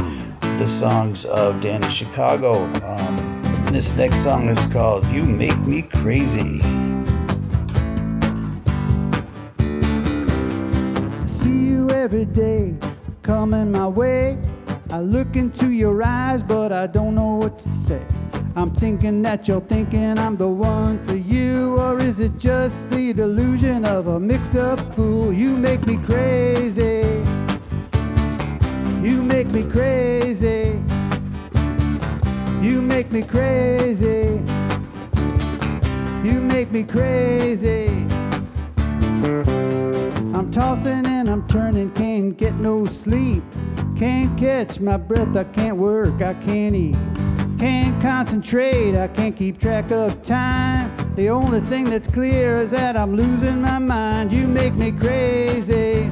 the 0.59 0.67
songs 0.67 1.25
of 1.25 1.59
Danny 1.61 1.89
Chicago. 1.89 2.65
Um, 2.83 3.41
this 3.71 3.97
next 3.97 4.19
song 4.23 4.49
is 4.49 4.63
called 4.65 5.03
You 5.07 5.25
Make 5.25 5.57
Me 5.61 5.81
Crazy. 5.81 6.59
see 11.25 11.69
you 11.69 11.89
every 11.89 12.25
day 12.25 12.75
coming 13.23 13.71
my 13.71 13.87
way. 13.87 14.37
I 14.91 14.99
look 14.99 15.35
into 15.35 15.71
your 15.71 16.03
eyes, 16.03 16.43
but 16.43 16.71
I 16.71 16.85
don't 16.85 17.15
know 17.15 17.33
what 17.37 17.57
to 17.57 17.67
say. 17.67 18.05
I'm 18.59 18.71
thinking 18.71 19.21
that 19.21 19.47
you're 19.47 19.61
thinking 19.61 20.19
I'm 20.19 20.35
the 20.35 20.49
one 20.49 20.99
for 21.07 21.15
you, 21.15 21.77
or 21.77 21.97
is 21.97 22.19
it 22.19 22.37
just 22.37 22.89
the 22.89 23.13
delusion 23.13 23.85
of 23.85 24.07
a 24.07 24.19
mixed 24.19 24.57
up 24.57 24.79
fool? 24.93 25.31
You 25.31 25.55
make 25.55 25.87
me 25.87 25.95
crazy. 25.95 27.23
You 29.01 29.23
make 29.23 29.47
me 29.51 29.63
crazy. 29.63 30.77
You 32.61 32.81
make 32.81 33.13
me 33.13 33.23
crazy. 33.23 34.41
You 36.25 36.41
make 36.41 36.69
me 36.73 36.83
crazy. 36.83 37.87
I'm 40.35 40.51
tossing 40.51 41.05
and 41.05 41.29
I'm 41.29 41.47
turning, 41.47 41.91
can't 41.91 42.35
get 42.35 42.55
no 42.55 42.85
sleep. 42.85 43.41
Can't 43.95 44.37
catch 44.37 44.81
my 44.81 44.97
breath, 44.97 45.37
I 45.37 45.45
can't 45.45 45.77
work, 45.77 46.21
I 46.21 46.33
can't 46.33 46.75
eat. 46.75 46.97
Can't 47.59 48.01
concentrate, 48.01 48.95
I 48.95 49.09
can't 49.09 49.35
keep 49.35 49.59
track 49.59 49.91
of 49.91 50.23
time. 50.23 50.95
The 51.17 51.29
only 51.29 51.59
thing 51.59 51.89
that's 51.89 52.07
clear 52.07 52.55
is 52.55 52.71
that 52.71 52.95
I'm 52.95 53.17
losing 53.17 53.61
my 53.61 53.79
mind. 53.79 54.31
You 54.31 54.47
make 54.47 54.75
me 54.75 54.93
crazy. 54.93 56.09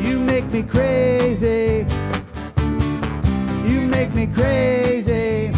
You 0.00 0.18
make 0.18 0.50
me 0.50 0.62
crazy. 0.62 1.84
You 3.66 3.80
make 3.86 4.14
me 4.14 4.26
crazy. 4.26 5.52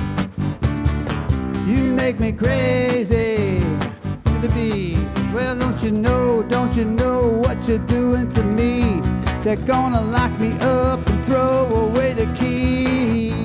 You 1.69 1.95
make 1.95 2.19
me 2.19 2.33
crazy. 2.33 3.61
To 4.25 4.49
the. 4.49 4.99
Well, 5.33 5.57
don't 5.57 5.81
you 5.85 5.93
know, 5.93 6.43
don't 6.43 6.75
you 6.75 6.85
know 6.85 7.29
what 7.29 7.69
you're 7.69 7.87
doing 7.87 8.29
to 8.31 8.43
me? 8.43 9.01
They're 9.45 9.55
gonna 9.55 10.01
lock 10.01 10.37
me 10.41 10.59
up 10.59 11.09
and 11.09 11.25
throw 11.27 11.67
away 11.87 12.13
the 12.15 12.27
key. 12.35 13.40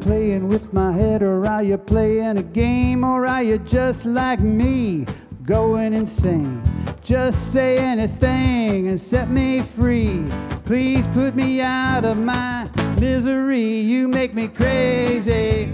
Playing 0.00 0.48
with 0.48 0.72
my 0.72 0.92
head, 0.92 1.22
or 1.22 1.46
are 1.46 1.62
you 1.62 1.76
playing 1.78 2.38
a 2.38 2.42
game, 2.42 3.04
or 3.04 3.26
are 3.26 3.42
you 3.42 3.58
just 3.58 4.04
like 4.04 4.40
me, 4.40 5.06
going 5.44 5.92
insane? 5.92 6.62
Just 7.02 7.52
say 7.52 7.76
anything 7.76 8.88
and 8.88 9.00
set 9.00 9.30
me 9.30 9.60
free. 9.60 10.24
Please 10.64 11.06
put 11.08 11.34
me 11.34 11.60
out 11.60 12.04
of 12.04 12.16
my 12.16 12.68
misery. 13.00 13.80
You 13.80 14.08
make 14.08 14.34
me 14.34 14.48
crazy. 14.48 15.70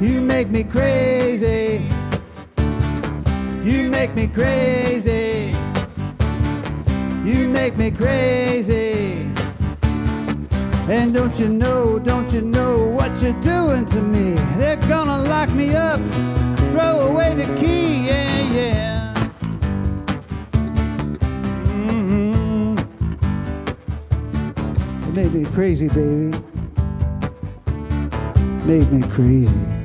You 0.00 0.20
make 0.20 0.48
me 0.48 0.64
crazy. 0.64 1.82
You 3.62 3.88
make 3.90 4.14
me 4.14 4.26
crazy. 4.26 5.54
You 7.24 7.48
make 7.48 7.76
me 7.76 7.90
crazy. 7.90 9.31
And 10.92 11.14
don't 11.14 11.34
you 11.40 11.48
know, 11.48 11.98
don't 11.98 12.30
you 12.34 12.42
know 12.42 12.84
what 12.84 13.22
you're 13.22 13.40
doing 13.40 13.86
to 13.86 14.00
me? 14.02 14.34
They're 14.58 14.76
gonna 14.76 15.22
lock 15.22 15.48
me 15.48 15.74
up, 15.74 15.98
throw 16.70 17.08
away 17.08 17.34
the 17.34 17.46
key, 17.58 18.08
yeah, 18.08 18.52
yeah. 18.52 19.14
hmm 21.64 22.76
It 25.08 25.14
made 25.14 25.32
me 25.32 25.46
crazy, 25.46 25.88
baby. 25.88 26.36
Made 28.66 28.92
me 28.92 29.08
crazy. 29.08 29.81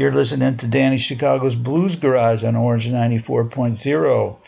You're 0.00 0.10
listening 0.10 0.56
to 0.56 0.66
Danny 0.66 0.96
Chicago's 0.96 1.56
Blues 1.56 1.94
Garage 1.94 2.42
on 2.42 2.56
Orange 2.56 2.88
94.0. 2.88 4.38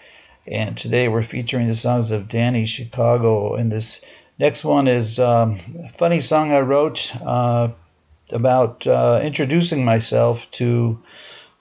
And 0.46 0.78
today 0.78 1.08
we're 1.08 1.22
featuring 1.22 1.68
the 1.68 1.74
songs 1.74 2.10
of 2.10 2.26
Danny 2.26 2.64
Chicago. 2.64 3.54
And 3.54 3.70
this 3.70 4.02
next 4.38 4.64
one 4.64 4.88
is 4.88 5.18
um, 5.18 5.58
a 5.78 5.90
funny 5.90 6.20
song 6.20 6.52
I 6.52 6.60
wrote 6.60 7.14
uh, 7.20 7.68
about 8.32 8.86
uh, 8.86 9.20
introducing 9.22 9.84
myself 9.84 10.50
to 10.52 10.98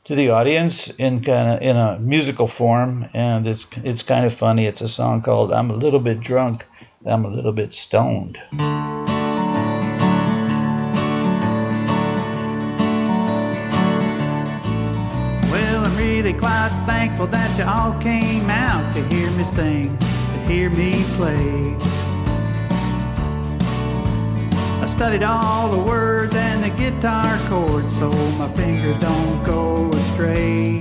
to 0.06 0.15
the 0.15 0.30
audience 0.30 0.89
in 0.91 1.21
kind 1.21 1.49
of 1.49 1.62
in 1.62 1.75
a 1.75 1.99
musical 1.99 2.47
form. 2.47 3.08
And 3.13 3.45
it's 3.45 3.67
it's 3.84 4.04
kind 4.04 4.25
of 4.25 4.34
funny. 4.34 4.67
It's 4.67 4.80
a 4.80 4.88
song 4.88 5.21
called 5.21 5.51
"I'm 5.51 5.69
a 5.69 5.75
Little 5.75 5.99
Bit 5.99 6.21
Drunk, 6.21 6.65
I'm 7.06 7.25
a 7.25 7.30
Little 7.30 7.51
Bit 7.51 7.73
Stoned." 7.73 8.38
Quite 16.42 16.73
thankful 16.87 17.27
that 17.27 17.56
you 17.56 17.63
all 17.63 17.94
came 18.02 18.50
out 18.50 18.94
to 18.96 19.02
hear 19.13 19.29
me 19.31 19.44
sing, 19.44 19.96
to 20.00 20.37
hear 20.48 20.71
me 20.71 21.04
play. 21.15 21.75
I 24.81 24.87
studied 24.87 25.21
all 25.21 25.69
the 25.69 25.77
words 25.77 26.33
and 26.33 26.63
the 26.63 26.71
guitar 26.71 27.37
chords 27.48 27.96
so 27.96 28.10
my 28.39 28.50
fingers 28.54 28.98
don't 28.98 29.44
go 29.44 29.92
astray. 29.92 30.79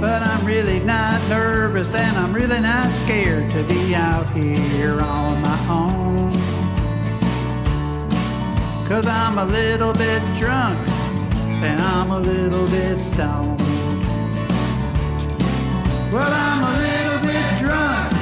But 0.00 0.20
I'm 0.22 0.44
really 0.44 0.80
not 0.80 1.16
nervous 1.28 1.94
and 1.94 2.16
I'm 2.16 2.32
really 2.32 2.60
not 2.60 2.90
scared 2.90 3.48
to 3.52 3.62
be 3.62 3.94
out 3.94 4.28
here 4.30 5.00
on 5.00 5.40
my 5.40 5.58
own. 5.70 6.32
Cause 8.88 9.06
I'm 9.06 9.38
a 9.38 9.46
little 9.46 9.92
bit 9.92 10.20
drunk 10.36 10.93
and 11.64 11.80
I'm 11.80 12.10
a 12.10 12.20
little 12.20 12.66
bit 12.66 13.00
stoned. 13.00 13.60
Well, 16.12 16.30
I'm 16.30 16.62
a 16.62 16.74
little 16.86 17.20
bit 17.28 17.58
drunk 17.58 18.12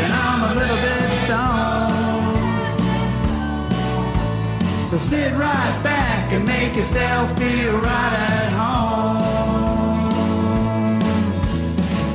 and 0.00 0.12
I'm 0.12 0.42
a 0.50 0.54
little 0.60 0.80
bit 0.88 1.10
stoned. 1.24 1.62
So 4.88 4.96
sit 4.96 5.32
right 5.32 5.80
back 5.82 6.32
and 6.32 6.46
make 6.46 6.74
yourself 6.74 7.38
feel 7.38 7.76
right 7.78 8.14
at 8.30 8.52
home 8.52 9.22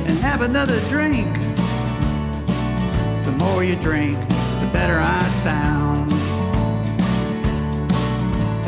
and 0.08 0.18
have 0.18 0.42
another 0.42 0.80
drink. 0.88 1.32
The 3.24 3.32
more 3.44 3.62
you 3.62 3.76
drink, 3.76 4.18
the 4.18 4.68
better 4.72 4.98
I 4.98 5.30
sound. 5.44 6.17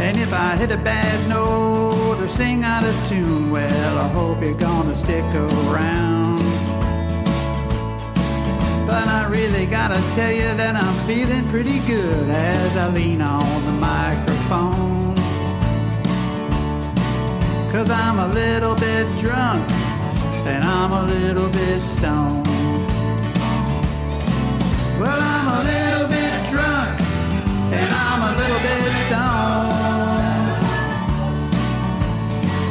And 0.00 0.16
if 0.16 0.32
I 0.32 0.56
hit 0.56 0.70
a 0.72 0.78
bad 0.78 1.28
note 1.28 2.18
or 2.18 2.26
sing 2.26 2.64
out 2.64 2.82
of 2.82 2.94
tune, 3.06 3.50
well, 3.50 3.98
I 3.98 4.08
hope 4.08 4.40
you're 4.42 4.54
gonna 4.54 4.94
stick 4.94 5.24
around. 5.34 6.40
But 8.86 9.06
I 9.06 9.28
really 9.28 9.66
gotta 9.66 10.00
tell 10.14 10.32
you 10.32 10.54
that 10.60 10.74
I'm 10.74 11.06
feeling 11.06 11.46
pretty 11.48 11.80
good 11.80 12.30
as 12.30 12.76
I 12.78 12.88
lean 12.88 13.20
on 13.20 13.64
the 13.66 13.72
microphone. 13.72 15.14
Cause 17.70 17.90
I'm 17.90 18.18
a 18.18 18.28
little 18.28 18.74
bit 18.74 19.06
drunk 19.18 19.70
and 20.46 20.64
I'm 20.64 20.92
a 20.92 21.04
little 21.04 21.50
bit 21.50 21.82
stoned. 21.82 22.46
Well, 24.98 25.20
I'm 25.20 25.46
a 25.60 25.64
little 25.70 26.08
bit 26.08 26.19
and 27.72 27.92
I'm 27.92 28.22
a 28.22 28.32
little 28.36 28.60
bit 28.60 28.82
stoned. 29.06 29.50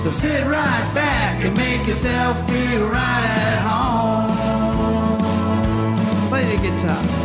So 0.03 0.09
sit 0.11 0.45
right 0.45 0.91
back 0.93 1.43
and 1.45 1.55
make 1.57 1.87
yourself 1.87 2.37
feel 2.49 2.87
right 2.89 3.25
at 3.47 3.59
home. 3.69 4.29
Play 6.29 6.43
the 6.55 6.61
guitar. 6.61 7.18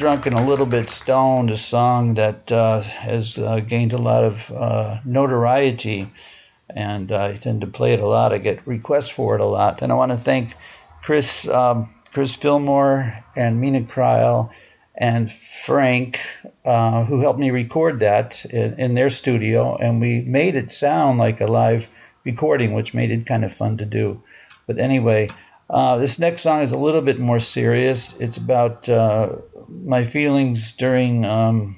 Drunk 0.00 0.24
and 0.24 0.34
a 0.34 0.42
little 0.42 0.64
bit 0.64 0.88
stoned. 0.88 1.50
A 1.50 1.58
song 1.58 2.14
that 2.14 2.50
uh, 2.50 2.80
has 2.80 3.38
uh, 3.38 3.60
gained 3.60 3.92
a 3.92 3.98
lot 3.98 4.24
of 4.24 4.50
uh, 4.50 4.98
notoriety, 5.04 6.10
and 6.70 7.12
I 7.12 7.36
tend 7.36 7.60
to 7.60 7.66
play 7.66 7.92
it 7.92 8.00
a 8.00 8.06
lot. 8.06 8.32
I 8.32 8.38
get 8.38 8.66
requests 8.66 9.10
for 9.10 9.34
it 9.34 9.42
a 9.42 9.44
lot, 9.44 9.82
and 9.82 9.92
I 9.92 9.96
want 9.96 10.10
to 10.10 10.16
thank 10.16 10.54
Chris, 11.02 11.46
um, 11.48 11.90
Chris 12.14 12.34
Fillmore, 12.34 13.14
and 13.36 13.60
Mina 13.60 13.82
Kryl, 13.82 14.50
and 14.94 15.30
Frank, 15.30 16.18
uh, 16.64 17.04
who 17.04 17.20
helped 17.20 17.38
me 17.38 17.50
record 17.50 18.00
that 18.00 18.46
in, 18.46 18.80
in 18.80 18.94
their 18.94 19.10
studio, 19.10 19.76
and 19.76 20.00
we 20.00 20.22
made 20.22 20.54
it 20.54 20.70
sound 20.70 21.18
like 21.18 21.42
a 21.42 21.46
live 21.46 21.90
recording, 22.24 22.72
which 22.72 22.94
made 22.94 23.10
it 23.10 23.26
kind 23.26 23.44
of 23.44 23.52
fun 23.52 23.76
to 23.76 23.84
do. 23.84 24.22
But 24.66 24.78
anyway. 24.78 25.28
Uh, 25.72 25.96
this 25.98 26.18
next 26.18 26.42
song 26.42 26.62
is 26.62 26.72
a 26.72 26.76
little 26.76 27.00
bit 27.00 27.20
more 27.20 27.38
serious. 27.38 28.16
It's 28.16 28.36
about 28.36 28.88
uh, 28.88 29.36
my 29.70 30.02
feelings 30.02 30.72
during 30.72 31.24
um, 31.24 31.76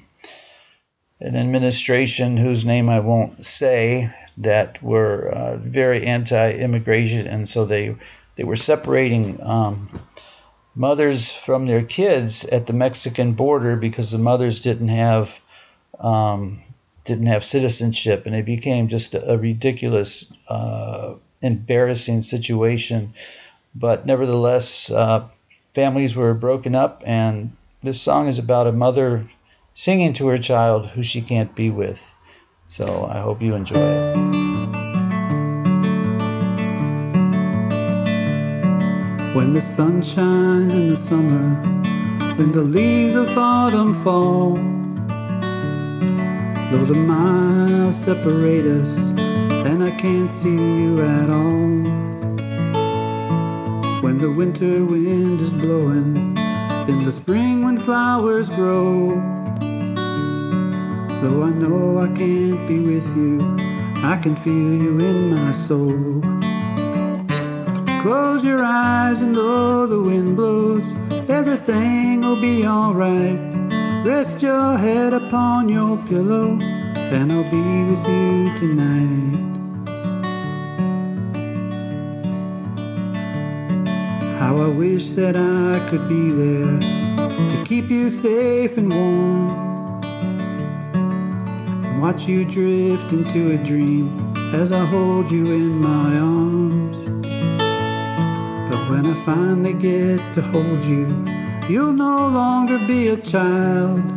an 1.19 1.35
administration 1.35 2.37
whose 2.37 2.65
name 2.65 2.89
I 2.89 2.99
won't 2.99 3.45
say 3.45 4.13
that 4.37 4.81
were 4.81 5.27
uh, 5.29 5.57
very 5.57 6.05
anti-immigration, 6.05 7.27
and 7.27 7.47
so 7.47 7.65
they 7.65 7.95
they 8.35 8.43
were 8.43 8.55
separating 8.55 9.41
um, 9.43 9.89
mothers 10.75 11.31
from 11.31 11.67
their 11.67 11.83
kids 11.83 12.45
at 12.45 12.67
the 12.67 12.73
Mexican 12.73 13.33
border 13.33 13.75
because 13.75 14.11
the 14.11 14.17
mothers 14.17 14.59
didn't 14.59 14.87
have 14.89 15.39
um, 15.99 16.59
didn't 17.05 17.27
have 17.27 17.43
citizenship, 17.43 18.25
and 18.25 18.35
it 18.35 18.45
became 18.45 18.87
just 18.87 19.13
a, 19.13 19.37
ridiculous, 19.37 20.31
uh, 20.49 21.15
embarrassing 21.41 22.21
situation. 22.21 23.13
But 23.75 24.05
nevertheless, 24.05 24.89
uh, 24.89 25.27
families 25.73 26.15
were 26.15 26.33
broken 26.33 26.75
up, 26.75 27.03
and 27.05 27.55
this 27.83 28.01
song 28.01 28.27
is 28.27 28.39
about 28.39 28.65
a 28.65 28.71
mother 28.71 29.25
singing 29.73 30.13
to 30.13 30.27
her 30.27 30.37
child 30.37 30.87
who 30.91 31.03
she 31.03 31.21
can't 31.21 31.53
be 31.53 31.69
with. 31.69 32.15
So 32.69 33.05
I 33.11 33.19
hope 33.19 33.41
you 33.41 33.55
enjoy 33.55 33.75
it. 33.75 34.15
When 39.35 39.51
the 39.51 39.59
sun 39.59 40.01
shines 40.01 40.73
in 40.73 40.89
the 40.91 40.95
summer, 40.95 41.55
when 42.37 42.53
the 42.53 42.61
leaves 42.61 43.15
of 43.15 43.37
autumn 43.37 44.01
fall, 44.01 44.55
though 46.71 46.85
the 46.85 46.95
miles 46.95 47.97
separate 48.01 48.65
us, 48.65 48.97
and 49.67 49.83
I 49.83 49.91
can't 49.91 50.31
see 50.31 50.55
you 50.55 51.01
at 51.01 51.29
all. 51.29 51.83
When 54.01 54.19
the 54.19 54.31
winter 54.31 54.85
wind 54.85 55.41
is 55.41 55.51
blowing, 55.51 56.42
in 56.89 57.05
the 57.05 57.11
spring 57.11 57.63
when 57.63 57.77
flowers 57.77 58.49
grow. 58.49 59.09
Though 61.21 61.43
I 61.43 61.49
know 61.51 61.99
I 61.99 62.07
can't 62.07 62.67
be 62.67 62.79
with 62.79 63.07
you, 63.15 63.39
I 64.03 64.17
can 64.21 64.35
feel 64.35 64.53
you 64.53 64.99
in 64.99 65.29
my 65.31 65.53
soul. 65.53 66.21
Close 68.01 68.43
your 68.43 68.63
eyes 68.63 69.21
and 69.21 69.33
though 69.33 69.87
the 69.87 70.01
wind 70.01 70.35
blows, 70.35 70.83
everything 71.29 72.21
will 72.21 72.41
be 72.41 72.67
alright. 72.67 73.39
Rest 74.05 74.41
your 74.41 74.77
head 74.77 75.13
upon 75.13 75.69
your 75.69 75.97
pillow, 76.09 76.59
and 76.59 77.31
I'll 77.31 77.49
be 77.49 77.83
with 77.89 78.05
you 78.07 78.57
tonight. 78.57 79.62
How 84.53 84.61
I 84.61 84.67
wish 84.67 85.09
that 85.13 85.35
I 85.35 85.83
could 85.89 86.07
be 86.07 86.29
there 86.29 86.79
to 86.79 87.63
keep 87.65 87.89
you 87.89 88.11
safe 88.11 88.77
and 88.77 88.93
warm. 88.93 90.03
And 91.83 91.99
watch 91.99 92.27
you 92.27 92.45
drift 92.45 93.11
into 93.11 93.53
a 93.53 93.57
dream 93.57 94.31
as 94.53 94.71
I 94.71 94.85
hold 94.85 95.31
you 95.31 95.51
in 95.51 95.71
my 95.71 96.19
arms. 96.19 96.97
But 98.69 98.79
when 98.91 99.07
I 99.07 99.25
finally 99.25 99.73
get 99.73 100.19
to 100.35 100.41
hold 100.43 100.83
you, 100.83 101.07
you'll 101.67 101.93
no 101.93 102.27
longer 102.27 102.77
be 102.85 103.07
a 103.07 103.17
child. 103.17 104.07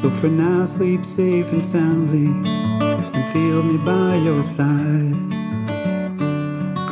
So 0.00 0.10
for 0.10 0.26
now, 0.26 0.66
sleep 0.66 1.04
safe 1.04 1.52
and 1.52 1.64
soundly 1.64 2.26
and 2.26 3.32
feel 3.32 3.62
me 3.62 3.78
by 3.78 4.16
your 4.16 4.42
side. 4.42 5.31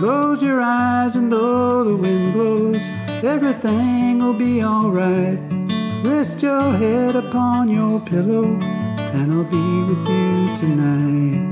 Close 0.01 0.43
your 0.43 0.63
eyes 0.63 1.15
and 1.15 1.31
though 1.31 1.85
the 1.85 1.95
wind 1.95 2.33
blows, 2.33 2.79
everything 3.23 4.19
will 4.21 4.33
be 4.33 4.65
alright. 4.65 5.39
Rest 6.03 6.41
your 6.41 6.73
head 6.73 7.17
upon 7.17 7.69
your 7.69 8.01
pillow, 8.01 8.47
and 8.47 9.31
I'll 9.31 9.45
be 9.45 9.83
with 9.85 10.09
you 10.09 10.57
tonight. 10.57 11.50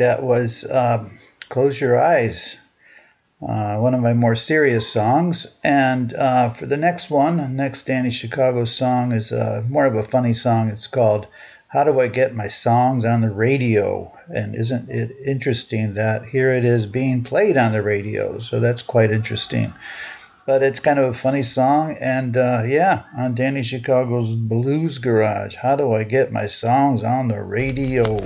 That 0.00 0.22
was 0.22 0.64
um, 0.70 1.10
Close 1.50 1.78
Your 1.78 2.00
Eyes, 2.00 2.58
uh, 3.46 3.76
one 3.76 3.92
of 3.92 4.00
my 4.00 4.14
more 4.14 4.34
serious 4.34 4.90
songs. 4.90 5.56
And 5.62 6.14
uh, 6.14 6.48
for 6.48 6.64
the 6.64 6.78
next 6.78 7.10
one, 7.10 7.54
next 7.54 7.84
Danny 7.84 8.10
Chicago 8.10 8.64
song 8.64 9.12
is 9.12 9.30
uh, 9.30 9.62
more 9.68 9.84
of 9.84 9.94
a 9.94 10.02
funny 10.02 10.32
song. 10.32 10.70
It's 10.70 10.86
called 10.86 11.26
How 11.68 11.84
Do 11.84 12.00
I 12.00 12.08
Get 12.08 12.34
My 12.34 12.48
Songs 12.48 13.04
on 13.04 13.20
the 13.20 13.30
Radio? 13.30 14.10
And 14.34 14.54
isn't 14.54 14.88
it 14.88 15.14
interesting 15.24 15.92
that 15.94 16.26
here 16.26 16.50
it 16.50 16.64
is 16.64 16.86
being 16.86 17.22
played 17.22 17.58
on 17.58 17.72
the 17.72 17.82
radio? 17.82 18.38
So 18.38 18.58
that's 18.58 18.82
quite 18.82 19.10
interesting. 19.10 19.74
But 20.46 20.62
it's 20.62 20.80
kind 20.80 20.98
of 20.98 21.04
a 21.10 21.14
funny 21.14 21.42
song. 21.42 21.98
And 22.00 22.38
uh, 22.38 22.62
yeah, 22.64 23.04
on 23.14 23.34
Danny 23.34 23.62
Chicago's 23.62 24.34
Blues 24.34 24.96
Garage, 24.96 25.56
How 25.56 25.76
Do 25.76 25.92
I 25.92 26.04
Get 26.04 26.32
My 26.32 26.46
Songs 26.46 27.02
on 27.02 27.28
the 27.28 27.42
Radio? 27.42 28.18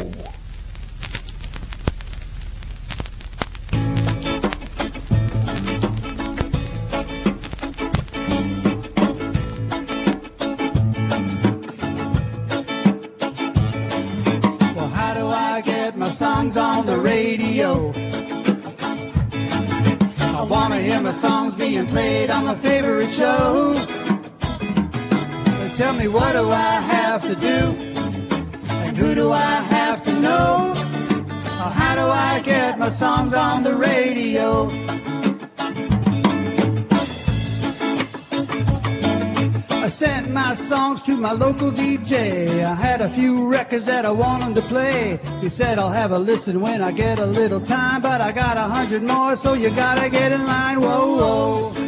My 41.25 41.33
local 41.33 41.72
DJ. 41.72 42.62
I 42.62 42.75
had 42.75 43.01
a 43.01 43.09
few 43.09 43.49
records 43.49 43.87
that 43.87 44.05
I 44.05 44.11
want 44.11 44.43
him 44.43 44.55
to 44.57 44.61
play. 44.61 45.18
He 45.41 45.49
said 45.49 45.79
I'll 45.79 45.89
have 45.89 46.12
a 46.12 46.18
listen 46.18 46.61
when 46.61 46.83
I 46.83 46.93
get 46.93 47.18
a 47.18 47.25
little 47.25 47.62
time, 47.62 48.03
but 48.03 48.20
I 48.20 48.31
got 48.31 48.59
a 48.59 48.64
hundred 48.77 49.03
more, 49.03 49.35
so 49.35 49.55
you 49.55 49.70
gotta 49.70 50.11
get 50.11 50.33
in 50.33 50.45
line. 50.45 50.83
Whoa. 50.83 51.72
Whoa, 51.72 51.84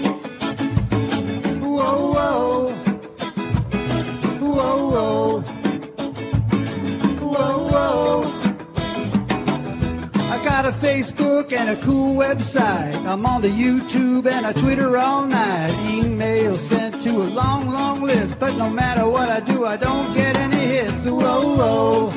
Facebook 10.76 11.52
and 11.52 11.70
a 11.70 11.76
cool 11.82 12.14
website. 12.14 12.94
I'm 13.06 13.24
on 13.24 13.40
the 13.40 13.48
YouTube 13.48 14.26
and 14.26 14.46
I 14.46 14.52
Twitter 14.52 14.96
all 14.98 15.24
night. 15.24 15.72
Email 15.88 16.56
sent 16.56 17.00
to 17.02 17.10
a 17.22 17.28
long, 17.40 17.68
long 17.68 18.02
list, 18.02 18.38
but 18.38 18.56
no 18.56 18.68
matter 18.68 19.08
what 19.08 19.28
I 19.30 19.40
do, 19.40 19.64
I 19.64 19.76
don't 19.76 20.14
get 20.14 20.36
any 20.36 20.66
hits. 20.66 21.04
Whoa, 21.04 21.56
whoa. 21.56 22.10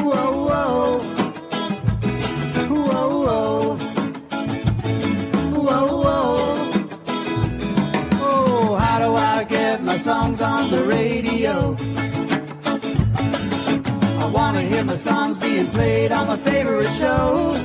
Whoa, 0.00 0.44
whoa. 0.46 0.98
Whoa, 2.68 3.08
whoa. 3.24 3.76
Whoa, 5.66 6.02
whoa. 6.04 6.88
Oh, 8.20 8.76
how 8.76 8.98
do 9.00 9.14
I 9.14 9.44
get 9.44 9.82
my 9.82 9.98
songs 9.98 10.40
on 10.40 10.70
the 10.70 10.84
radio? 10.84 11.76
I 14.56 14.60
wanna 14.60 14.74
hear 14.74 14.84
my 14.84 14.96
songs 14.96 15.38
being 15.38 15.66
played 15.66 16.12
on 16.12 16.28
my 16.28 16.38
favorite 16.38 16.90
show. 16.90 17.62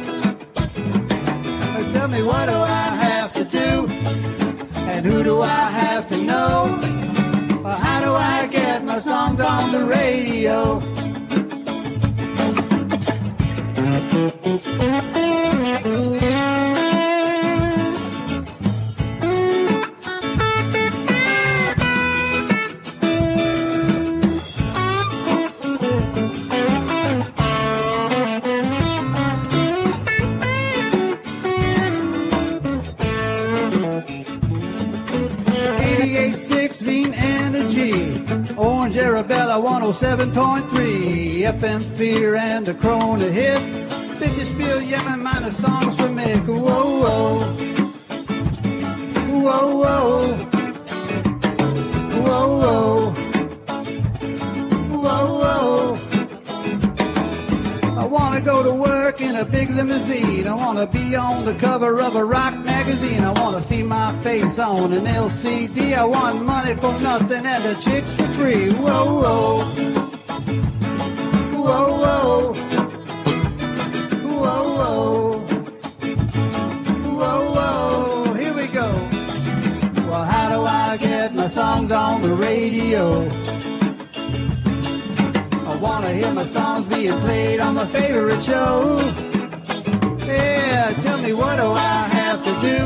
Uh, 0.58 1.92
tell 1.94 2.10
me 2.10 2.22
what 2.22 2.48
do 2.48 2.58
I 2.58 2.90
have 3.06 3.32
to 3.32 3.46
do? 3.46 3.88
And 4.76 5.06
who 5.06 5.24
do 5.24 5.42
I 5.42 5.72
have 5.72 6.10
to 6.10 6.18
know? 6.18 6.78
How 7.64 8.02
do 8.02 8.14
I 8.14 8.46
get 8.48 8.84
my 8.84 9.00
songs 9.00 9.40
on 9.40 9.72
the 9.72 9.86
radio? 9.86 10.82
107.3, 40.02 41.44
FM 41.60 41.80
Fear 41.96 42.36
and 42.36 42.66
the 42.66 42.74
Kronehit. 42.74 43.62
Bitte 44.20 44.44
spiel 44.46 44.82
jemand 44.82 45.22
meine 45.24 45.52
Songs 45.52 45.96
für 45.96 46.10
mich. 46.10 46.42
Whoa, 46.48 47.04
whoa. 47.04 47.46
Whoa, 49.28 49.78
whoa. 49.78 50.18
Whoa, 52.26 52.48
whoa. 52.58 52.91
Whoa, 52.91 52.91
in 59.32 59.38
a 59.38 59.46
big 59.46 59.70
limousine. 59.70 60.46
I 60.46 60.54
wanna 60.54 60.86
be 60.86 61.16
on 61.16 61.46
the 61.46 61.56
cover 61.56 62.02
of 62.02 62.16
a 62.16 62.26
rock 62.26 62.58
magazine. 62.60 63.24
I 63.24 63.32
wanna 63.32 63.62
see 63.62 63.82
my 63.82 64.12
face 64.24 64.60
on 64.60 64.92
an 64.92 65.06
LCD. 65.08 65.96
I 65.96 66.04
want 66.04 66.44
money 66.44 66.76
for 66.76 66.94
nothing 67.00 67.46
and 67.46 67.64
the 67.64 67.76
chicks 67.76 68.14
for 68.14 68.28
free. 68.38 68.74
Whoa, 68.74 69.06
whoa. 69.22 69.64
Whoa, 71.66 71.88
whoa. 72.04 72.54
Whoa, 77.20 77.42
whoa. 77.56 78.34
Here 78.34 78.54
we 78.54 78.68
go. 78.68 78.88
Well, 80.10 80.26
how 80.26 80.50
do 80.50 80.60
I 80.64 80.98
get 80.98 81.34
my 81.34 81.48
songs 81.48 81.92
on 81.92 82.22
the 82.22 82.34
radio? 82.34 83.51
I 86.02 86.04
wanna 86.04 86.16
hear 86.16 86.34
my 86.34 86.46
songs 86.46 86.88
being 86.88 87.20
played 87.20 87.60
on 87.60 87.76
my 87.76 87.86
favorite 87.86 88.44
show. 88.44 89.00
Yeah, 90.26 90.94
tell 91.04 91.22
me 91.22 91.32
what 91.32 91.58
do 91.58 91.68
I 91.74 92.08
have 92.20 92.44
to 92.44 92.54
do? 92.60 92.78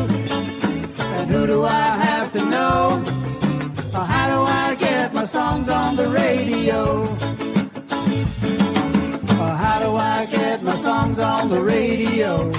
And 1.01 1.29
who 1.29 1.47
do 1.47 1.63
I 1.63 1.95
have 1.95 2.33
to 2.33 2.43
know? 2.43 3.01
Or 3.93 4.03
how 4.03 4.27
do 4.27 4.41
I 4.43 4.75
get 4.75 5.13
my 5.13 5.25
songs 5.25 5.69
on 5.69 5.95
the 5.95 6.09
radio? 6.09 7.03
Or 9.39 9.51
how 9.63 9.79
do 9.79 9.95
I 9.95 10.27
get 10.29 10.61
my 10.61 10.75
songs 10.75 11.17
on 11.17 11.49
the 11.49 11.61
radio? 11.61 12.51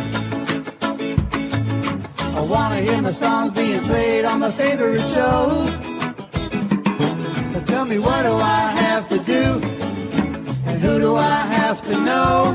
I 2.34 2.40
wanna 2.40 2.80
hear 2.80 3.02
my 3.02 3.12
songs 3.12 3.52
being 3.52 3.80
played 3.80 4.24
on 4.24 4.40
my 4.40 4.50
favorite 4.50 5.04
show. 5.04 5.66
But 7.52 7.66
tell 7.66 7.84
me 7.84 7.98
what 7.98 8.22
do 8.22 8.32
I 8.32 8.70
have 8.70 9.06
to 9.10 9.18
do? 9.18 9.85
And 10.76 10.84
who 10.84 10.98
do 10.98 11.16
I 11.16 11.40
have 11.40 11.82
to 11.86 11.98
know? 11.98 12.52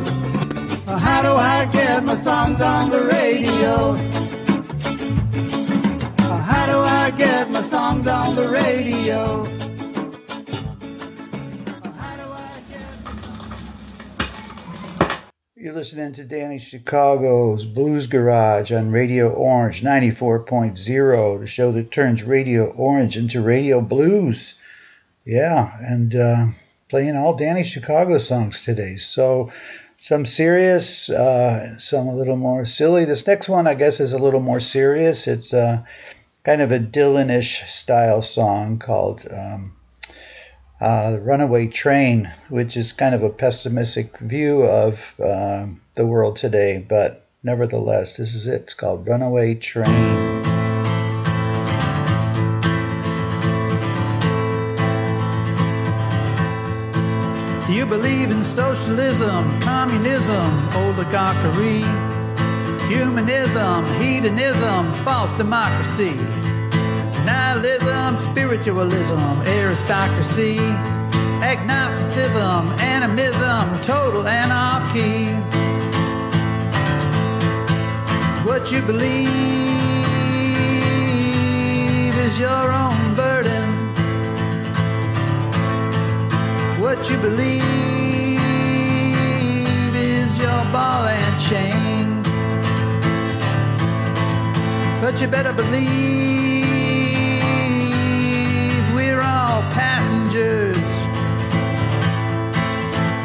How 0.85 1.23
do 1.23 1.33
I 1.33 1.65
get 1.65 2.05
my 2.05 2.13
songs 2.13 2.61
on 2.61 2.91
the 2.91 3.03
radio? 3.03 3.93
How 6.29 6.67
do 6.67 6.77
I 6.81 7.11
get 7.17 7.49
my 7.49 7.63
songs 7.63 8.05
on 8.05 8.35
the 8.35 8.47
radio? 8.47 9.45
You're 15.55 15.73
listening 15.73 16.13
to 16.13 16.23
Danny 16.23 16.59
Chicago's 16.59 17.65
Blues 17.65 18.05
Garage 18.05 18.71
on 18.71 18.91
Radio 18.91 19.31
Orange 19.31 19.81
94.0, 19.81 21.39
the 21.39 21.47
show 21.47 21.71
that 21.71 21.89
turns 21.89 22.23
Radio 22.23 22.67
Orange 22.73 23.17
into 23.17 23.41
Radio 23.41 23.81
Blues. 23.81 24.53
Yeah, 25.25 25.75
and 25.81 26.13
uh, 26.13 26.45
playing 26.91 27.15
all 27.15 27.33
Danny 27.33 27.63
Chicago 27.63 28.17
songs 28.17 28.61
today. 28.61 28.97
So 28.97 29.49
some 29.97 30.25
serious, 30.25 31.09
uh, 31.09 31.79
some 31.79 32.09
a 32.09 32.13
little 32.13 32.35
more 32.35 32.65
silly. 32.65 33.05
This 33.05 33.25
next 33.25 33.47
one, 33.47 33.65
I 33.65 33.75
guess, 33.75 34.01
is 34.01 34.11
a 34.11 34.19
little 34.19 34.41
more 34.41 34.59
serious. 34.59 35.25
It's 35.25 35.53
uh, 35.53 35.83
kind 36.43 36.61
of 36.61 36.69
a 36.69 36.79
Dylan-ish 36.79 37.61
style 37.71 38.21
song 38.21 38.77
called 38.77 39.25
um, 39.31 39.77
uh, 40.81 41.17
Runaway 41.21 41.67
Train, 41.67 42.29
which 42.49 42.75
is 42.75 42.91
kind 42.91 43.15
of 43.15 43.23
a 43.23 43.29
pessimistic 43.29 44.17
view 44.19 44.63
of 44.63 45.15
um, 45.23 45.79
the 45.95 46.05
world 46.05 46.35
today, 46.35 46.85
but 46.89 47.29
nevertheless, 47.41 48.17
this 48.17 48.35
is 48.35 48.47
it. 48.47 48.63
It's 48.63 48.73
called 48.73 49.07
Runaway 49.07 49.55
Train. 49.55 50.40
Communism, 59.61 60.49
oligarchy, 60.75 61.81
humanism, 62.87 63.85
hedonism, 64.01 64.91
false 65.03 65.33
democracy, 65.35 66.15
nihilism, 67.25 68.17
spiritualism, 68.17 69.41
aristocracy, 69.47 70.57
agnosticism, 71.41 72.67
animism, 72.79 73.79
total 73.81 74.27
anarchy? 74.27 75.27
What 78.47 78.71
you 78.71 78.81
believe 78.81 79.31
is 82.25 82.39
your 82.39 82.71
own 82.71 83.13
burden. 83.15 83.69
What 86.81 87.09
you 87.09 87.17
believe 87.17 87.90
your 90.41 90.63
ball 90.71 91.05
and 91.05 91.39
chain. 91.39 92.23
But 94.99 95.21
you 95.21 95.27
better 95.27 95.53
believe 95.53 96.65
we're 98.95 99.21
all 99.21 99.61
passengers 99.71 100.77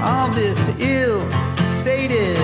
on 0.03 0.35
this 0.35 0.59
ill 0.79 1.29
fated 1.83 2.39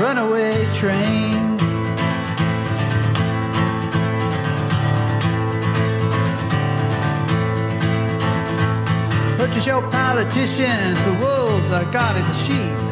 runaway 0.00 0.64
train. 0.72 1.58
Purchase 9.36 9.66
your 9.66 9.82
politicians, 9.90 11.04
the 11.04 11.16
wolves 11.20 11.70
are 11.72 11.84
guarding 11.92 12.24
the 12.24 12.32
sheep. 12.32 12.87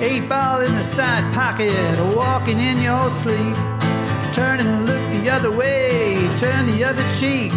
Eight 0.00 0.28
ball 0.28 0.60
in 0.60 0.74
the 0.74 0.82
side 0.82 1.32
pocket, 1.32 1.70
walking 2.14 2.60
in 2.60 2.82
your 2.82 3.08
sleep. 3.10 3.56
Turn 4.32 4.60
and 4.60 4.86
look 4.86 5.02
the 5.22 5.30
other 5.30 5.50
way, 5.50 6.28
turn 6.38 6.66
the 6.66 6.84
other 6.84 7.04
cheek. 7.12 7.52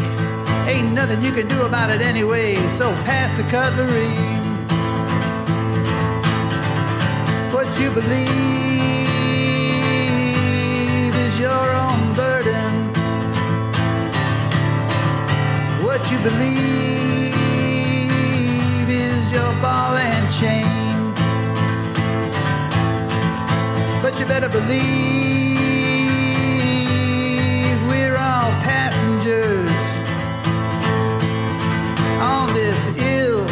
Ain't 0.67 0.93
nothing 0.93 1.23
you 1.23 1.31
can 1.31 1.47
do 1.47 1.61
about 1.63 1.89
it 1.89 2.01
anyway, 2.01 2.55
so 2.77 2.93
pass 3.03 3.35
the 3.35 3.43
cutlery. 3.43 4.15
What 7.53 7.67
you 7.79 7.89
believe 7.89 8.35
is 11.15 11.39
your 11.39 11.71
own 11.85 12.13
burden. 12.13 12.93
What 15.83 16.11
you 16.11 16.17
believe 16.19 17.33
is 18.89 19.31
your 19.31 19.53
ball 19.61 19.97
and 19.97 20.33
chain. 20.33 20.76
But 24.10 24.20
you 24.22 24.26
better 24.26 24.47
believe 24.47 24.80
we're 27.89 28.16
all 28.16 28.51
passengers 28.64 29.70
on 32.22 32.53
this 32.53 32.88
ill 33.01 33.45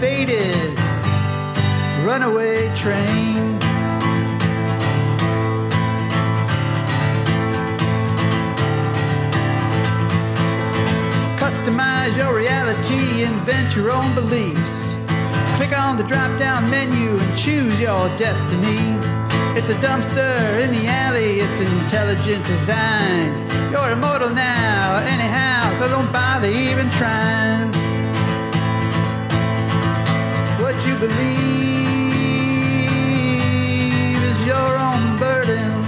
fated 0.00 0.76
runaway 2.04 2.74
train. 2.74 3.56
Customize 11.38 12.16
your 12.16 12.34
reality, 12.34 13.22
invent 13.22 13.76
your 13.76 13.92
own 13.92 14.12
beliefs. 14.16 14.96
Click 15.54 15.72
on 15.72 15.96
the 15.96 16.02
drop 16.02 16.36
down 16.40 16.68
menu 16.68 17.16
and 17.16 17.36
choose 17.36 17.80
your 17.80 18.08
destiny. 18.16 19.09
It's 19.56 19.68
a 19.68 19.74
dumpster 19.74 20.62
in 20.62 20.70
the 20.70 20.86
alley, 20.86 21.40
it's 21.40 21.60
intelligent 21.60 22.46
design. 22.46 23.34
You're 23.72 23.90
immortal 23.90 24.30
now, 24.30 25.02
anyhow, 25.14 25.74
so 25.74 25.88
don't 25.88 26.12
bother 26.12 26.46
even 26.46 26.88
trying. 26.90 27.72
What 30.62 30.76
you 30.86 30.94
believe 30.94 31.82
is 34.30 34.46
your 34.46 34.78
own 34.88 35.18
burden. 35.18 35.82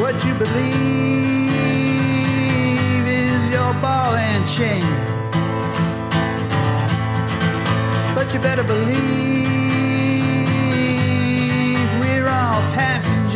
What 0.00 0.24
you 0.26 0.34
believe 0.34 1.46
is 3.06 3.48
your 3.50 3.72
ball 3.74 4.16
and 4.16 4.44
chain. 4.48 4.84
But 8.16 8.34
you 8.34 8.40
better 8.40 8.64
believe 8.64 9.35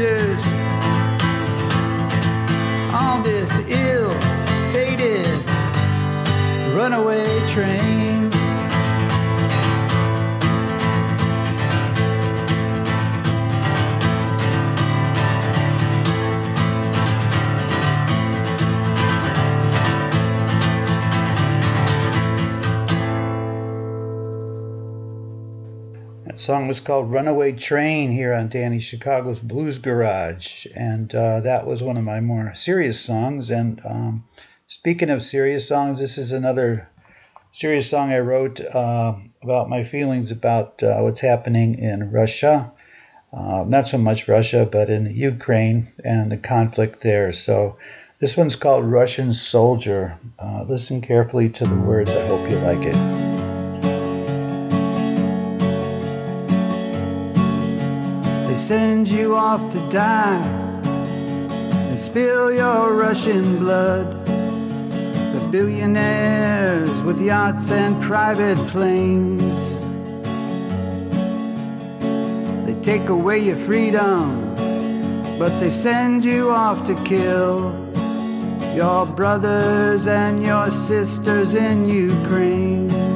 passengers 0.00 0.44
on 2.94 3.22
this 3.22 3.50
ill 3.68 4.10
fated 4.72 5.26
runaway 6.74 7.46
train. 7.46 7.99
Song 26.50 26.66
was 26.66 26.80
called 26.80 27.12
Runaway 27.12 27.52
Train 27.52 28.10
here 28.10 28.34
on 28.34 28.48
Danny 28.48 28.80
Chicago's 28.80 29.38
Blues 29.38 29.78
Garage. 29.78 30.66
And 30.74 31.14
uh, 31.14 31.38
that 31.38 31.64
was 31.64 31.80
one 31.80 31.96
of 31.96 32.02
my 32.02 32.18
more 32.18 32.52
serious 32.56 33.00
songs. 33.00 33.50
And 33.50 33.80
um, 33.88 34.24
speaking 34.66 35.10
of 35.10 35.22
serious 35.22 35.68
songs, 35.68 36.00
this 36.00 36.18
is 36.18 36.32
another 36.32 36.90
serious 37.52 37.88
song 37.88 38.12
I 38.12 38.18
wrote 38.18 38.60
uh, 38.74 39.14
about 39.44 39.68
my 39.68 39.84
feelings 39.84 40.32
about 40.32 40.82
uh, 40.82 40.98
what's 41.02 41.20
happening 41.20 41.78
in 41.78 42.10
Russia. 42.10 42.72
Uh, 43.32 43.64
not 43.64 43.86
so 43.86 43.98
much 43.98 44.26
Russia, 44.26 44.68
but 44.68 44.90
in 44.90 45.06
Ukraine 45.06 45.86
and 46.04 46.32
the 46.32 46.36
conflict 46.36 47.02
there. 47.02 47.32
So 47.32 47.78
this 48.18 48.36
one's 48.36 48.56
called 48.56 48.86
Russian 48.86 49.32
Soldier. 49.32 50.18
Uh, 50.36 50.64
listen 50.64 51.00
carefully 51.00 51.48
to 51.50 51.64
the 51.64 51.76
words. 51.76 52.10
I 52.10 52.26
hope 52.26 52.50
you 52.50 52.58
like 52.58 52.82
it. 52.82 53.29
They 58.50 58.56
send 58.56 59.06
you 59.06 59.36
off 59.36 59.72
to 59.72 59.78
die 59.90 60.44
and 60.82 62.00
spill 62.00 62.52
your 62.52 62.94
Russian 62.94 63.60
blood. 63.60 64.26
The 64.26 65.48
billionaires 65.52 67.00
with 67.04 67.20
yachts 67.20 67.70
and 67.70 68.02
private 68.02 68.58
planes. 68.66 69.54
They 72.66 72.74
take 72.82 73.08
away 73.08 73.38
your 73.38 73.56
freedom, 73.56 74.52
but 75.38 75.56
they 75.60 75.70
send 75.70 76.24
you 76.24 76.50
off 76.50 76.84
to 76.88 76.94
kill 77.04 77.72
your 78.74 79.06
brothers 79.06 80.08
and 80.08 80.42
your 80.42 80.72
sisters 80.72 81.54
in 81.54 81.88
Ukraine. 81.88 83.09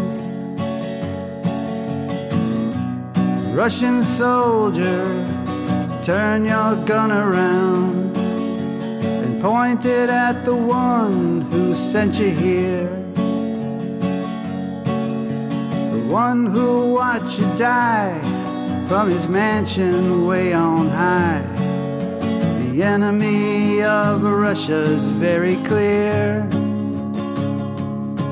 Russian 3.54 4.02
soldier, 4.02 5.04
turn 6.04 6.44
your 6.44 6.74
gun 6.86 7.12
around 7.12 8.16
and 8.16 9.40
point 9.40 9.84
it 9.84 10.10
at 10.10 10.44
the 10.44 10.56
one 10.56 11.42
who 11.52 11.72
sent 11.72 12.18
you 12.18 12.30
here. 12.30 12.88
The 15.92 16.04
one 16.08 16.46
who 16.46 16.94
watched 16.94 17.38
you 17.38 17.46
die 17.56 18.18
from 18.88 19.08
his 19.08 19.28
mansion 19.28 20.26
way 20.26 20.52
on 20.52 20.88
high. 20.88 21.46
The 22.72 22.82
enemy 22.82 23.84
of 23.84 24.24
Russia's 24.24 25.08
very 25.10 25.54
clear. 25.58 26.44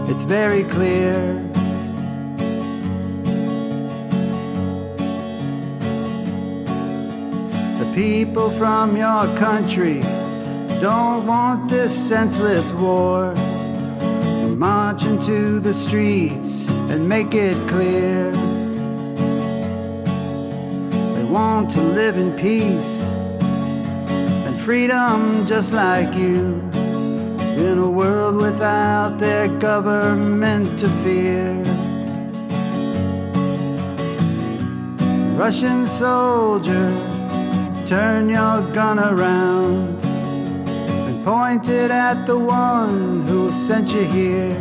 It's 0.08 0.24
very 0.24 0.64
clear. 0.64 1.51
People 7.94 8.50
from 8.52 8.96
your 8.96 9.26
country 9.36 10.00
don't 10.80 11.26
want 11.26 11.68
this 11.68 11.92
senseless 12.08 12.72
war. 12.72 13.34
March 14.56 15.04
into 15.04 15.58
the 15.58 15.74
streets 15.74 16.68
and 16.90 17.08
make 17.08 17.34
it 17.34 17.56
clear. 17.68 18.30
They 21.14 21.24
want 21.24 21.70
to 21.72 21.80
live 21.80 22.16
in 22.16 22.32
peace 22.36 23.00
and 24.46 24.60
freedom 24.60 25.44
just 25.44 25.72
like 25.72 26.14
you. 26.14 26.60
In 27.58 27.78
a 27.78 27.90
world 27.90 28.36
without 28.36 29.18
their 29.18 29.48
government 29.58 30.78
to 30.78 30.88
fear. 31.02 31.52
Russian 35.36 35.86
soldier, 35.86 37.11
turn 37.86 38.28
your 38.28 38.62
gun 38.72 38.98
around 38.98 40.04
and 40.04 41.24
point 41.24 41.68
it 41.68 41.90
at 41.90 42.26
the 42.26 42.38
one 42.38 43.26
who 43.26 43.50
sent 43.66 43.92
you 43.92 44.04
here. 44.04 44.54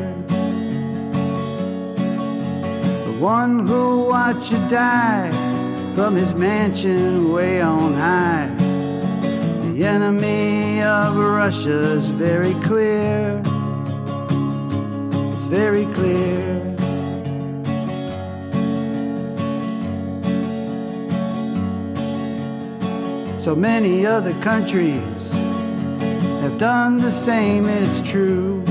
The 3.05 3.17
one 3.19 3.67
who 3.67 4.05
watched 4.05 4.51
you 4.51 4.57
die 4.69 5.31
from 5.95 6.15
his 6.15 6.33
mansion 6.33 7.31
way 7.31 7.61
on 7.61 7.93
high. 7.93 8.49
The 9.73 9.85
enemy 9.85 10.81
of 10.81 11.17
Russia's 11.17 12.09
very 12.09 12.53
clear. 12.63 13.41
It's 15.11 15.45
very 15.45 15.85
clear. 15.93 16.70
So 23.43 23.55
many 23.55 24.05
other 24.05 24.33
countries 24.41 25.31
have 26.43 26.59
done 26.59 26.97
the 26.97 27.09
same, 27.09 27.65
it's 27.67 27.99
true. 28.07 28.63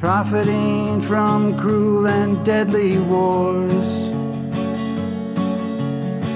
Profiting 0.00 1.00
from 1.00 1.56
cruel 1.56 2.08
and 2.08 2.44
deadly 2.44 2.98
wars. 2.98 4.08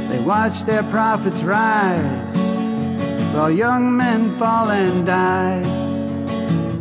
They 0.09 0.21
watch 0.25 0.63
their 0.63 0.85
profits 0.85 1.43
rise 1.43 2.37
while 3.35 3.51
young 3.51 3.97
men 3.97 4.39
fall 4.39 4.71
and 4.71 5.05
die. 5.05 5.63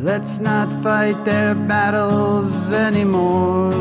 Let's 0.02 0.38
not 0.38 0.70
fight 0.84 1.26
their 1.26 1.56
battles 1.56 2.72
anymore. 2.72 3.72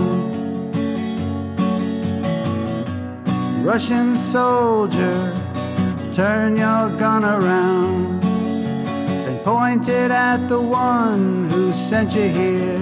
Russian 3.63 4.17
soldier, 4.33 5.46
turn 6.17 6.57
your 6.57 6.89
gun 6.99 7.23
around 7.23 8.25
and 8.25 9.39
point 9.45 9.87
it 9.87 10.11
at 10.11 10.49
the 10.49 10.59
one 10.59 11.51
who 11.51 11.71
sent 11.73 12.15
you 12.15 12.27
here. 12.27 12.79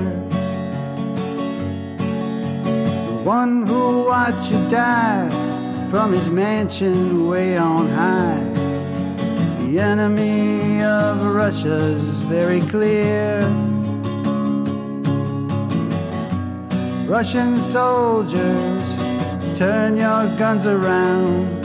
The 3.08 3.22
one 3.24 3.66
who 3.66 4.04
watched 4.04 4.52
you 4.52 4.70
die 4.70 5.28
from 5.90 6.12
his 6.12 6.30
mansion 6.30 7.26
way 7.26 7.56
on 7.56 7.88
high. 7.88 8.44
The 9.64 9.80
enemy 9.80 10.84
of 10.84 11.20
Russia's 11.34 12.04
very 12.34 12.60
clear. 12.60 13.40
Russian 17.08 17.56
soldiers, 17.72 18.86
turn 19.58 19.96
your 19.96 20.24
guns 20.38 20.66
around 20.66 21.63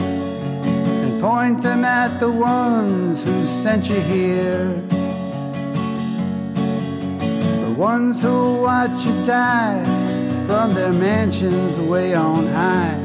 point 1.20 1.62
them 1.62 1.84
at 1.84 2.18
the 2.18 2.30
ones 2.30 3.22
who 3.22 3.44
sent 3.44 3.90
you 3.90 4.00
here. 4.00 4.72
The 7.60 7.74
ones 7.76 8.22
who 8.22 8.62
watch 8.62 9.04
you 9.04 9.12
die 9.26 9.84
from 10.46 10.74
their 10.74 10.92
mansions 10.92 11.78
way 11.78 12.14
on 12.14 12.46
high. 12.46 12.98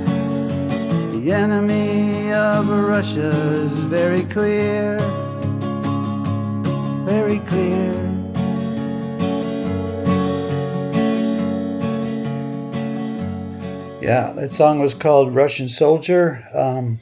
The 1.12 1.34
enemy 1.34 2.32
of 2.32 2.70
Russia's 2.70 3.74
very 3.84 4.24
clear, 4.24 4.98
very 7.06 7.40
clear. 7.40 7.94
Yeah, 14.02 14.32
that 14.38 14.52
song 14.52 14.80
was 14.80 14.94
called 14.94 15.36
Russian 15.36 15.68
Soldier. 15.68 16.48
Um, 16.54 17.00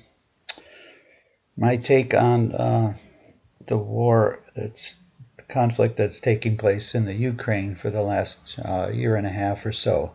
my 1.58 1.78
take 1.78 2.14
on 2.14 2.52
uh, 2.54 2.96
the 3.68 3.78
war 3.78 4.44
that's 4.56 5.04
the 5.38 5.44
conflict 5.44 5.98
that's 5.98 6.20
taking 6.20 6.58
place 6.58 6.96
in 6.96 7.06
the 7.06 7.14
Ukraine 7.14 7.76
for 7.76 7.90
the 7.90 8.02
last 8.02 8.60
uh, 8.64 8.90
year 8.94 9.16
and 9.16 9.28
a 9.28 9.32
half 9.32 9.66
or 9.66 9.72
so. 9.72 10.14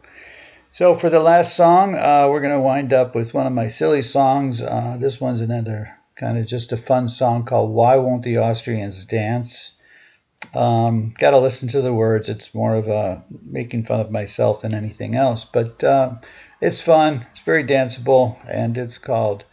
So, 0.70 0.94
for 0.94 1.10
the 1.10 1.20
last 1.20 1.56
song, 1.56 1.94
uh, 1.94 2.28
we're 2.30 2.42
going 2.42 2.54
to 2.54 2.60
wind 2.60 2.92
up 2.92 3.14
with 3.14 3.34
one 3.34 3.46
of 3.46 3.52
my 3.52 3.68
silly 3.68 4.02
songs. 4.02 4.60
Uh, 4.60 4.96
this 5.00 5.20
one's 5.20 5.40
another 5.40 5.96
kind 6.16 6.36
of 6.36 6.46
just 6.46 6.72
a 6.72 6.76
fun 6.76 7.08
song 7.08 7.44
called 7.44 7.72
Why 7.72 7.96
Won't 7.96 8.22
the 8.22 8.38
Austrians 8.38 9.04
Dance? 9.04 9.72
Um, 10.54 11.14
Got 11.18 11.30
to 11.30 11.38
listen 11.38 11.68
to 11.68 11.80
the 11.80 11.94
words. 11.94 12.28
It's 12.28 12.54
more 12.54 12.74
of 12.74 12.88
a 12.88 13.24
making 13.44 13.84
fun 13.84 14.00
of 14.00 14.10
myself 14.10 14.62
than 14.62 14.74
anything 14.74 15.14
else, 15.14 15.44
but 15.44 15.82
uh, 15.82 16.16
it's 16.60 16.80
fun. 16.80 17.26
It's 17.30 17.40
very 17.40 17.64
danceable, 17.64 18.38
and 18.48 18.76
it's 18.76 18.98
called 18.98 19.44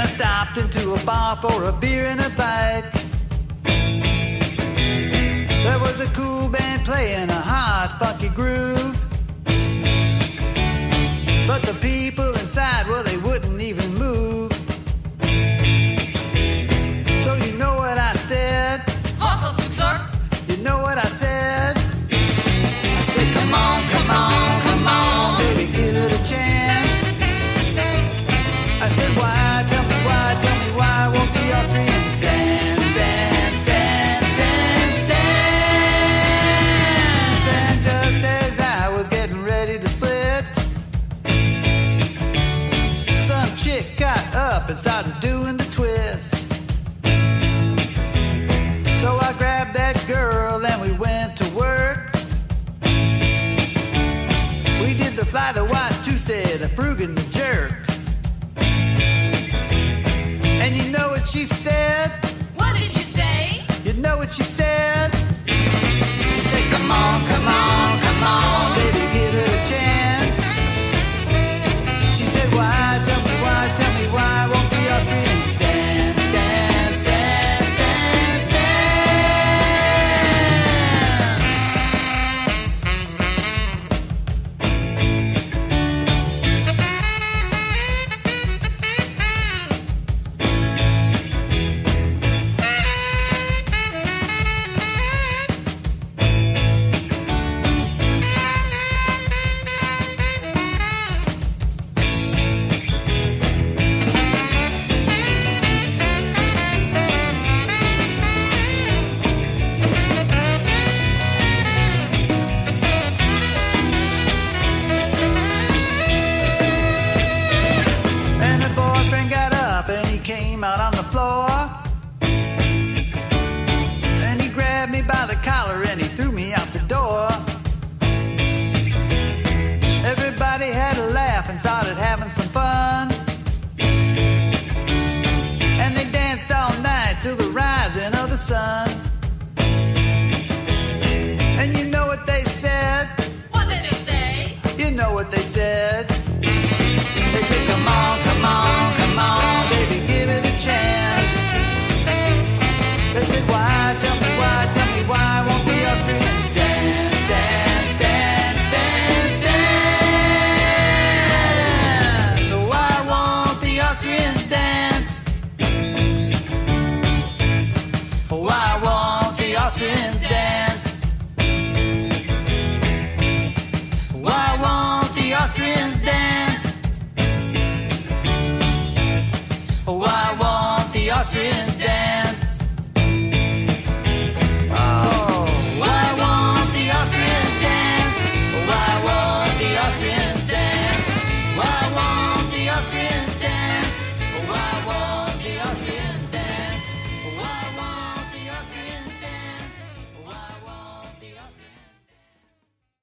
I 0.00 0.06
stopped 0.06 0.58
into 0.58 0.94
a 0.94 0.98
bar 1.04 1.42
for 1.42 1.64
a 1.64 1.72
beer 1.72 2.04
and 2.04 2.20
a 2.20 2.30
bite. 2.36 2.92
There 5.64 5.80
was 5.80 5.98
a 6.00 6.06
cool 6.14 6.48
band 6.48 6.84
playing 6.84 7.30
a 7.30 7.32
hot, 7.32 7.96
funky 7.98 8.28
groove. 8.28 8.77
The 11.68 11.74
people 11.80 12.30
inside, 12.30 12.86
well, 12.88 13.06